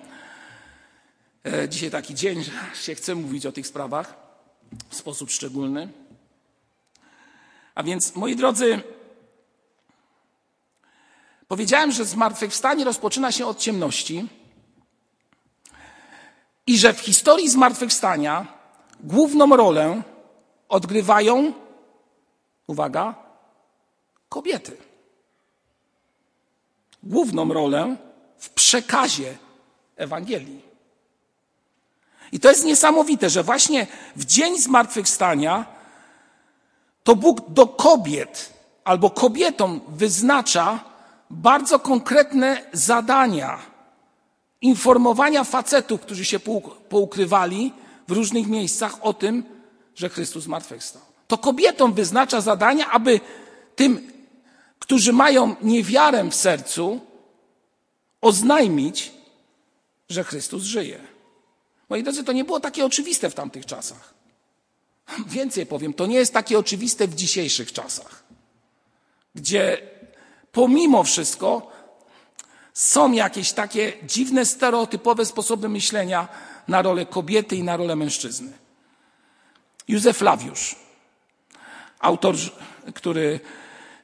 E, 1.47 1.69
dzisiaj 1.69 1.91
taki 1.91 2.15
dzień, 2.15 2.45
że 2.45 2.53
się 2.83 2.95
chcę 2.95 3.15
mówić 3.15 3.47
o 3.47 3.53
tych 3.53 3.67
sprawach 3.67 4.15
w 4.89 4.97
sposób 4.97 5.31
szczególny. 5.31 5.89
A 7.75 7.83
więc, 7.83 8.15
moi 8.15 8.37
drodzy, 8.37 8.83
Powiedziałem, 11.49 11.93
że 11.93 12.05
zmartwychwstanie 12.05 12.85
rozpoczyna 12.85 13.33
się 13.33 13.47
od 13.47 13.59
ciemności 13.59 14.29
i 16.67 16.79
że 16.79 16.93
w 16.93 17.01
historii 17.01 17.51
zmartwychwstania 17.51 18.47
główną 19.05 19.57
rolę 19.57 20.03
odgrywają, 20.69 21.53
uwaga, 22.67 23.15
kobiety. 24.29 24.77
główną 27.03 27.53
rolę 27.53 27.97
w 28.39 28.51
przekazie 28.51 29.37
Ewangelii. 29.97 30.63
I 32.33 32.41
to 32.41 32.49
jest 32.49 32.65
niesamowite, 32.65 33.31
że 33.31 33.43
właśnie 33.43 33.87
w 34.17 34.25
dzień 34.25 34.59
zmartwychwstania 34.59 35.67
to 37.05 37.17
Bóg 37.17 37.51
do 37.51 37.67
kobiet 37.67 38.53
albo 38.85 39.11
kobietom 39.11 39.81
wyznacza 39.89 40.85
bardzo 41.31 41.79
konkretne 41.79 42.63
zadania 42.73 43.59
informowania 44.61 45.45
facetów, 45.45 46.01
którzy 46.01 46.25
się 46.25 46.41
poukrywali 46.89 47.73
w 48.09 48.13
różnych 48.13 48.47
miejscach 48.47 49.05
o 49.05 49.15
tym, 49.15 49.45
że 49.95 50.09
Chrystus 50.09 50.45
zmartwychwstał. 50.45 51.03
To 51.29 51.39
kobietom 51.39 51.95
wyznacza 51.95 52.41
zadania, 52.41 52.91
aby 52.91 53.21
tym, 53.77 54.13
którzy 54.79 55.13
mają 55.13 55.57
niewiarę 55.63 56.25
w 56.31 56.35
sercu, 56.35 57.01
oznajmić, 58.21 59.13
że 60.09 60.25
Chrystus 60.25 60.63
żyje. 60.63 61.01
Moi 61.89 62.03
drodzy, 62.03 62.25
to 62.25 62.33
nie 62.33 62.45
było 62.45 62.61
takie 62.61 62.87
oczywiste 62.87 63.31
w 63.31 63.35
tamtych 63.35 63.67
czasach. 63.67 64.15
Więcej 65.27 65.67
powiem, 65.67 65.95
to 65.95 66.07
nie 66.07 66.17
jest 66.17 66.33
takie 66.33 66.59
oczywiste 66.59 67.09
w 67.09 67.15
dzisiejszych 67.15 67.73
czasach, 67.73 68.25
gdzie 69.35 69.79
pomimo 70.53 71.05
wszystko 71.05 71.73
są 72.75 73.13
jakieś 73.13 73.53
takie 73.53 73.93
dziwne, 74.03 74.47
stereotypowe 74.47 75.27
sposoby 75.27 75.69
myślenia 75.69 76.29
na 76.69 76.83
rolę 76.83 77.07
kobiety 77.07 77.57
i 77.57 77.63
na 77.63 77.77
rolę 77.77 77.97
mężczyzny. 77.97 78.53
Józef 79.89 80.17
Flawiusz, 80.17 80.77
autor, 82.01 82.35
który 82.95 83.41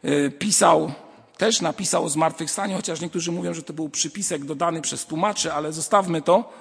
y, 0.05 0.33
pisał, 0.39 0.93
też 1.37 1.61
napisał 1.61 2.05
o 2.05 2.09
zmartwychwstaniu, 2.09 2.77
chociaż 2.77 3.01
niektórzy 3.01 3.33
mówią, 3.33 3.55
że 3.55 3.63
to 3.63 3.73
był 3.73 3.89
przypisek 3.89 4.45
dodany 4.45 4.83
przez 4.83 5.07
tłumaczy, 5.07 5.53
ale 5.53 5.73
zostawmy 5.73 6.23
to. 6.23 6.53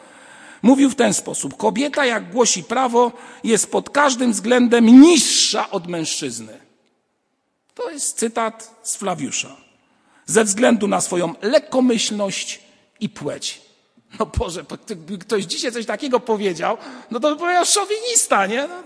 Mówił 0.62 0.90
w 0.90 0.96
ten 0.96 1.14
sposób: 1.14 1.58
Kobieta, 1.58 2.06
jak 2.06 2.32
głosi 2.32 2.64
prawo, 2.64 3.12
jest 3.44 3.72
pod 3.72 3.90
każdym 3.90 4.32
względem 4.32 5.02
niższa 5.02 5.70
od 5.70 5.88
mężczyzny. 5.88 6.60
To 7.76 7.92
jest 7.92 8.18
cytat 8.18 8.80
z 8.84 8.96
Flawiusza. 8.96 9.56
Ze 10.26 10.44
względu 10.44 10.88
na 10.88 11.02
swoją 11.02 11.36
lekkomyślność 11.42 12.60
i 13.00 13.10
płeć. 13.10 13.69
No 14.20 14.26
Boże, 14.26 14.66
ktoś 15.20 15.44
dzisiaj 15.44 15.72
coś 15.72 15.86
takiego 15.86 16.20
powiedział, 16.20 16.78
no 17.12 17.20
to 17.20 17.36
powiedział 17.36 17.66
szowinista, 17.66 18.46
nie? 18.46 18.68
No, 18.68 18.84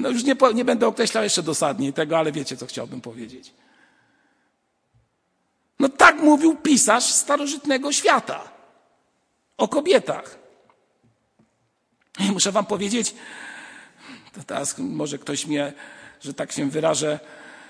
no 0.00 0.08
już 0.08 0.24
nie, 0.24 0.36
nie 0.54 0.64
będę 0.64 0.86
określał 0.86 1.24
jeszcze 1.24 1.42
dosadniej 1.42 1.92
tego, 1.92 2.18
ale 2.18 2.32
wiecie, 2.32 2.56
co 2.56 2.66
chciałbym 2.66 3.00
powiedzieć. 3.00 3.52
No 5.78 5.88
tak 5.88 6.16
mówił 6.16 6.56
pisarz 6.56 7.04
starożytnego 7.04 7.92
świata 7.92 8.50
o 9.56 9.68
kobietach. 9.68 10.38
I 12.18 12.32
muszę 12.32 12.52
wam 12.52 12.66
powiedzieć, 12.66 13.14
to 14.32 14.42
teraz 14.46 14.78
może 14.78 15.18
ktoś 15.18 15.46
mnie, 15.46 15.72
że 16.20 16.34
tak 16.34 16.52
się 16.52 16.70
wyrażę, 16.70 17.20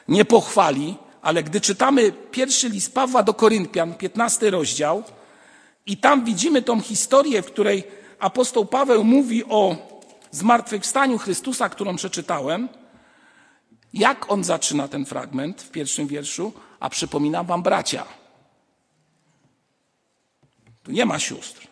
nie 0.08 0.24
pochwali, 0.24 0.96
ale 1.22 1.42
gdy 1.42 1.60
czytamy 1.60 2.12
pierwszy 2.12 2.68
list 2.68 2.94
Pawła 2.94 3.22
do 3.22 3.34
Koryntian, 3.34 3.94
15 3.94 4.50
rozdział, 4.50 5.04
i 5.86 5.96
tam 5.96 6.24
widzimy 6.24 6.62
tą 6.62 6.80
historię, 6.80 7.42
w 7.42 7.46
której 7.46 7.84
apostoł 8.18 8.66
Paweł 8.66 9.04
mówi 9.04 9.44
o 9.44 9.76
zmartwychwstaniu 10.30 11.18
Chrystusa, 11.18 11.68
którą 11.68 11.96
przeczytałem. 11.96 12.68
Jak 13.94 14.32
on 14.32 14.44
zaczyna 14.44 14.88
ten 14.88 15.04
fragment 15.04 15.62
w 15.62 15.70
pierwszym 15.70 16.06
wierszu? 16.06 16.52
A 16.80 16.90
przypominam 16.90 17.46
wam 17.46 17.62
bracia. 17.62 18.04
Tu 20.82 20.92
nie 20.92 21.06
ma 21.06 21.18
sióstr. 21.18 21.66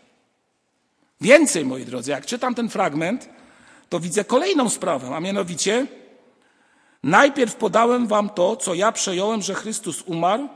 Więcej, 1.21 1.65
moi 1.65 1.85
drodzy, 1.85 2.11
jak 2.11 2.27
czytam 2.27 2.55
ten 2.55 2.69
fragment, 2.69 3.29
to 3.89 4.01
widzę 4.01 4.25
kolejną 4.25 4.69
sprawę, 4.69 5.17
a 5.17 5.21
mianowicie 5.21 5.87
najpierw 7.03 7.55
podałem 7.55 8.07
wam 8.07 8.31
to, 8.31 8.57
co 8.57 8.75
ja 8.75 8.93
przejąłem, 8.93 9.43
że 9.43 9.55
Chrystus 9.55 10.03
umarł 10.03 10.49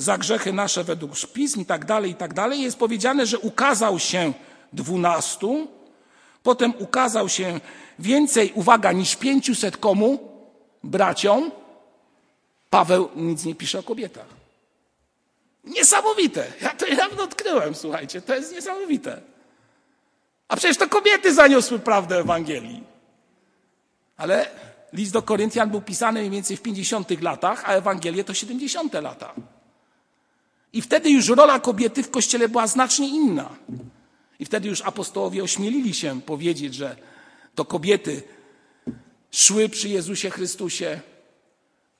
za 0.00 0.18
grzechy 0.18 0.52
nasze 0.52 0.84
według 0.84 1.12
pism 1.32 1.60
i 1.60 1.66
tak 1.66 1.84
dalej, 1.84 2.10
i 2.10 2.14
tak 2.14 2.34
dalej. 2.34 2.62
Jest 2.62 2.78
powiedziane, 2.78 3.26
że 3.26 3.38
ukazał 3.38 3.98
się 3.98 4.32
dwunastu, 4.72 5.68
potem 6.42 6.72
ukazał 6.78 7.28
się 7.28 7.60
więcej, 7.98 8.52
uwaga, 8.54 8.92
niż 8.92 9.16
pięciuset 9.16 9.76
komu? 9.76 10.18
Braciom. 10.84 11.50
Paweł 12.70 13.08
nic 13.16 13.44
nie 13.44 13.54
pisze 13.54 13.78
o 13.78 13.82
kobietach. 13.82 14.26
Niesamowite. 15.64 16.52
Ja 16.60 16.70
to 16.70 16.86
niedawno 16.86 17.22
odkryłem, 17.22 17.74
słuchajcie, 17.74 18.20
to 18.22 18.34
jest 18.34 18.52
niesamowite. 18.52 19.20
A 20.48 20.56
przecież 20.56 20.76
to 20.76 20.88
kobiety 20.88 21.34
zaniosły 21.34 21.78
prawdę 21.78 22.18
Ewangelii. 22.18 22.82
Ale 24.16 24.50
list 24.92 25.12
do 25.12 25.22
Koryntian 25.22 25.70
był 25.70 25.82
pisany 25.82 26.20
mniej 26.20 26.30
więcej 26.30 26.56
w 26.56 26.62
50 26.62 27.22
latach, 27.22 27.68
a 27.68 27.72
Ewangelię 27.72 28.24
to 28.24 28.34
70 28.34 28.94
lata. 28.94 29.34
I 30.72 30.82
wtedy 30.82 31.10
już 31.10 31.28
rola 31.28 31.60
kobiety 31.60 32.02
w 32.02 32.10
kościele 32.10 32.48
była 32.48 32.66
znacznie 32.66 33.08
inna. 33.08 33.56
I 34.38 34.44
wtedy 34.44 34.68
już 34.68 34.82
apostołowie 34.82 35.42
ośmielili 35.42 35.94
się 35.94 36.20
powiedzieć, 36.20 36.74
że 36.74 36.96
to 37.54 37.64
kobiety 37.64 38.22
szły 39.30 39.68
przy 39.68 39.88
Jezusie 39.88 40.30
Chrystusie. 40.30 41.00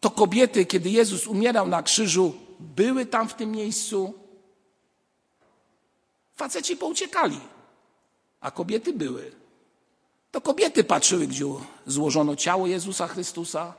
To 0.01 0.11
kobiety, 0.11 0.67
kiedy 0.67 0.91
Jezus 0.91 1.27
umierał 1.27 1.69
na 1.69 1.83
krzyżu, 1.83 2.35
były 2.61 3.07
tam 3.07 3.29
w 3.29 3.35
tym 3.35 3.51
miejscu. 3.51 4.15
Faceci 6.37 6.77
pouciekali, 6.77 7.41
a 8.41 8.51
kobiety 8.51 8.93
były. 8.93 9.33
To 10.31 10.41
kobiety 10.41 10.85
patrzyły, 10.85 11.27
gdzie 11.27 11.45
złożono 11.87 12.37
ciało 12.37 12.67
Jezusa 12.67 13.07
Chrystusa, 13.07 13.75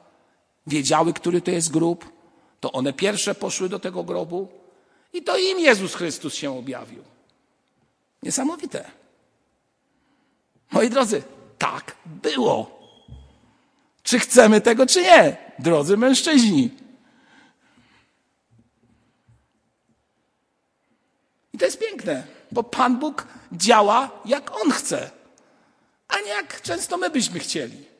wiedziały, 0.67 1.13
który 1.13 1.41
to 1.41 1.51
jest 1.51 1.71
grób. 1.71 2.05
To 2.59 2.71
one 2.71 2.93
pierwsze 2.93 3.35
poszły 3.35 3.69
do 3.69 3.79
tego 3.79 4.03
grobu. 4.03 4.60
I 5.13 5.21
to 5.23 5.37
im 5.37 5.59
Jezus 5.59 5.95
Chrystus 5.95 6.33
się 6.33 6.57
objawił. 6.57 7.03
Niesamowite. 8.23 8.91
Moi 10.71 10.89
drodzy, 10.89 11.23
tak 11.57 11.95
było. 12.05 12.81
Czy 14.03 14.19
chcemy 14.19 14.61
tego, 14.61 14.85
czy 14.85 15.01
nie, 15.01 15.37
drodzy 15.59 15.97
mężczyźni? 15.97 16.69
I 21.53 21.57
to 21.57 21.65
jest 21.65 21.79
piękne, 21.79 22.27
bo 22.51 22.63
Pan 22.63 22.99
Bóg 22.99 23.27
działa 23.51 24.09
jak 24.25 24.61
On 24.61 24.71
chce, 24.71 25.11
a 26.07 26.19
nie 26.19 26.29
jak 26.29 26.61
często 26.61 26.97
my 26.97 27.09
byśmy 27.09 27.39
chcieli. 27.39 27.90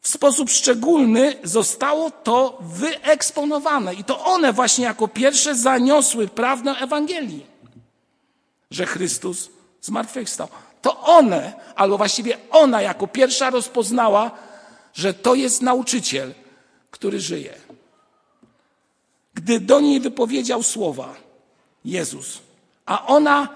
W 0.00 0.08
sposób 0.08 0.50
szczególny 0.50 1.36
zostało 1.44 2.10
to 2.10 2.58
wyeksponowane 2.60 3.94
i 3.94 4.04
to 4.04 4.24
one 4.24 4.52
właśnie 4.52 4.84
jako 4.84 5.08
pierwsze 5.08 5.54
zaniosły 5.54 6.28
prawdę 6.28 6.70
Ewangelii, 6.70 7.46
że 8.70 8.86
Chrystus 8.86 9.48
zmartwychwstał. 9.80 10.48
To 10.82 11.00
one, 11.00 11.52
albo 11.76 11.98
właściwie 11.98 12.38
ona 12.50 12.82
jako 12.82 13.06
pierwsza 13.06 13.50
rozpoznała, 13.50 14.30
że 14.94 15.14
to 15.14 15.34
jest 15.34 15.62
nauczyciel, 15.62 16.34
który 16.90 17.20
żyje. 17.20 17.54
Gdy 19.34 19.60
do 19.60 19.80
niej 19.80 20.00
wypowiedział 20.00 20.62
słowa 20.62 21.14
Jezus, 21.84 22.38
a 22.86 23.06
ona 23.06 23.48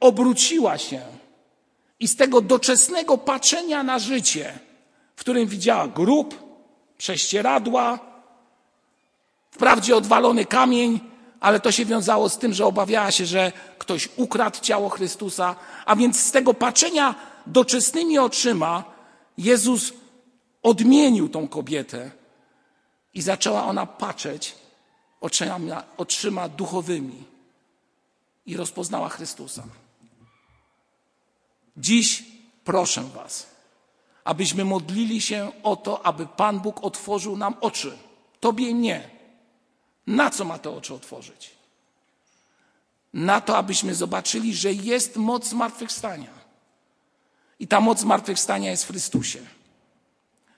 obróciła 0.00 0.78
się 0.78 1.00
i 2.00 2.08
z 2.08 2.16
tego 2.16 2.40
doczesnego 2.40 3.18
patrzenia 3.18 3.82
na 3.82 3.98
życie, 3.98 4.58
w 5.18 5.20
którym 5.20 5.46
widziała 5.46 5.88
grób, 5.88 6.34
prześcieradła, 6.98 7.98
wprawdzie 9.50 9.96
odwalony 9.96 10.44
kamień, 10.46 11.00
ale 11.40 11.60
to 11.60 11.72
się 11.72 11.84
wiązało 11.84 12.28
z 12.28 12.38
tym, 12.38 12.54
że 12.54 12.66
obawiała 12.66 13.10
się, 13.10 13.26
że 13.26 13.52
ktoś 13.78 14.08
ukradł 14.16 14.60
ciało 14.60 14.88
Chrystusa, 14.88 15.56
a 15.86 15.96
więc 15.96 16.20
z 16.20 16.30
tego 16.30 16.54
patrzenia 16.54 17.14
doczesnymi 17.46 18.18
oczyma 18.18 18.84
Jezus 19.38 19.92
odmienił 20.62 21.28
tą 21.28 21.48
kobietę 21.48 22.10
i 23.14 23.22
zaczęła 23.22 23.64
ona 23.64 23.86
patrzeć 23.86 24.54
oczyma, 25.20 25.84
oczyma 25.96 26.48
duchowymi 26.48 27.24
i 28.46 28.56
rozpoznała 28.56 29.08
Chrystusa. 29.08 29.62
Dziś 31.76 32.24
proszę 32.64 33.02
Was, 33.02 33.57
abyśmy 34.28 34.64
modlili 34.64 35.20
się 35.20 35.52
o 35.62 35.76
to, 35.76 36.06
aby 36.06 36.26
Pan 36.26 36.60
Bóg 36.60 36.84
otworzył 36.84 37.36
nam 37.36 37.54
oczy. 37.60 37.98
Tobie 38.40 38.72
nie. 38.74 39.10
Na 40.06 40.30
co 40.30 40.44
ma 40.44 40.58
te 40.58 40.70
oczy 40.70 40.94
otworzyć? 40.94 41.50
Na 43.14 43.40
to, 43.40 43.56
abyśmy 43.56 43.94
zobaczyli, 43.94 44.54
że 44.54 44.72
jest 44.72 45.16
moc 45.16 45.48
zmartwychwstania. 45.48 46.30
I 47.60 47.68
ta 47.68 47.80
moc 47.80 48.00
zmartwychwstania 48.00 48.70
jest 48.70 48.84
w 48.84 48.88
Chrystusie. 48.88 49.38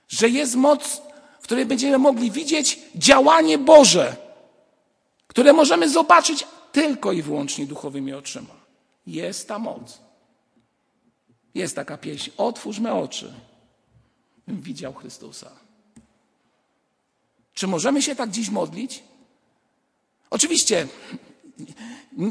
Że 0.07 0.29
jest 0.29 0.55
moc, 0.55 1.01
w 1.39 1.43
której 1.43 1.65
będziemy 1.65 1.97
mogli 1.97 2.31
widzieć 2.31 2.79
działanie 2.95 3.57
Boże, 3.57 4.15
które 5.27 5.53
możemy 5.53 5.89
zobaczyć 5.89 6.47
tylko 6.71 7.11
i 7.11 7.21
wyłącznie 7.21 7.65
duchowymi 7.65 8.13
oczyma. 8.13 8.55
Jest 9.07 9.47
ta 9.47 9.59
moc. 9.59 9.99
Jest 11.55 11.75
taka 11.75 11.97
pieśń. 11.97 12.31
Otwórz 12.37 12.79
me 12.79 12.93
oczy. 12.93 13.33
Widział 14.51 14.93
Chrystusa. 14.93 15.51
Czy 17.53 17.67
możemy 17.67 18.01
się 18.01 18.15
tak 18.15 18.31
dziś 18.31 18.49
modlić? 18.49 19.03
Oczywiście 20.29 20.87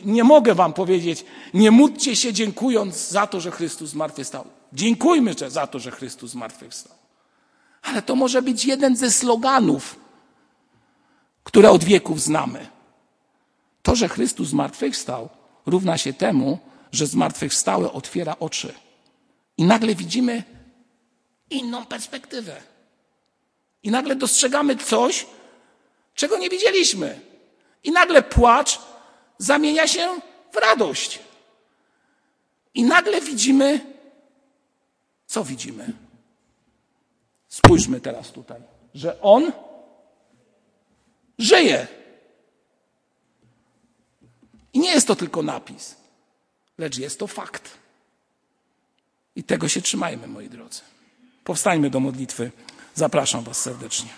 nie 0.04 0.24
mogę 0.24 0.54
wam 0.54 0.72
powiedzieć, 0.72 1.24
nie 1.54 1.70
módlcie 1.70 2.16
się 2.16 2.32
dziękując 2.32 3.08
za 3.08 3.26
to, 3.26 3.40
że 3.40 3.50
Chrystus 3.50 3.90
zmartwychwstał. 3.90 4.44
Dziękujmy 4.72 5.34
za 5.48 5.66
to, 5.66 5.78
że 5.78 5.90
Chrystus 5.90 6.30
zmartwychwstał. 6.30 6.96
Ale 7.82 8.02
to 8.02 8.16
może 8.16 8.42
być 8.42 8.64
jeden 8.64 8.96
ze 8.96 9.10
sloganów, 9.10 9.96
które 11.44 11.70
od 11.70 11.84
wieków 11.84 12.20
znamy. 12.20 12.66
To, 13.82 13.96
że 13.96 14.08
Chrystus 14.08 14.48
zmartwychwstał, 14.48 15.28
równa 15.66 15.98
się 15.98 16.12
temu, 16.12 16.58
że 16.92 17.06
zmartwychwstałe 17.06 17.92
otwiera 17.92 18.36
oczy. 18.40 18.74
I 19.56 19.64
nagle 19.64 19.94
widzimy 19.94 20.59
inną 21.50 21.86
perspektywę. 21.86 22.62
I 23.82 23.90
nagle 23.90 24.16
dostrzegamy 24.16 24.76
coś, 24.76 25.26
czego 26.14 26.38
nie 26.38 26.50
widzieliśmy. 26.50 27.20
I 27.84 27.90
nagle 27.90 28.22
płacz 28.22 28.78
zamienia 29.38 29.86
się 29.86 30.20
w 30.52 30.56
radość. 30.56 31.18
I 32.74 32.84
nagle 32.84 33.20
widzimy, 33.20 33.80
co 35.26 35.44
widzimy? 35.44 35.92
Spójrzmy 37.48 38.00
teraz 38.00 38.30
tutaj, 38.30 38.60
że 38.94 39.20
On 39.20 39.52
żyje. 41.38 41.86
I 44.72 44.78
nie 44.78 44.90
jest 44.90 45.06
to 45.06 45.16
tylko 45.16 45.42
napis, 45.42 45.96
lecz 46.78 46.98
jest 46.98 47.18
to 47.18 47.26
fakt. 47.26 47.70
I 49.36 49.44
tego 49.44 49.68
się 49.68 49.82
trzymajmy, 49.82 50.26
moi 50.26 50.48
drodzy. 50.48 50.80
Powstańmy 51.50 51.90
do 51.90 52.00
modlitwy. 52.00 52.50
Zapraszam 52.94 53.44
Was 53.44 53.60
serdecznie. 53.62 54.08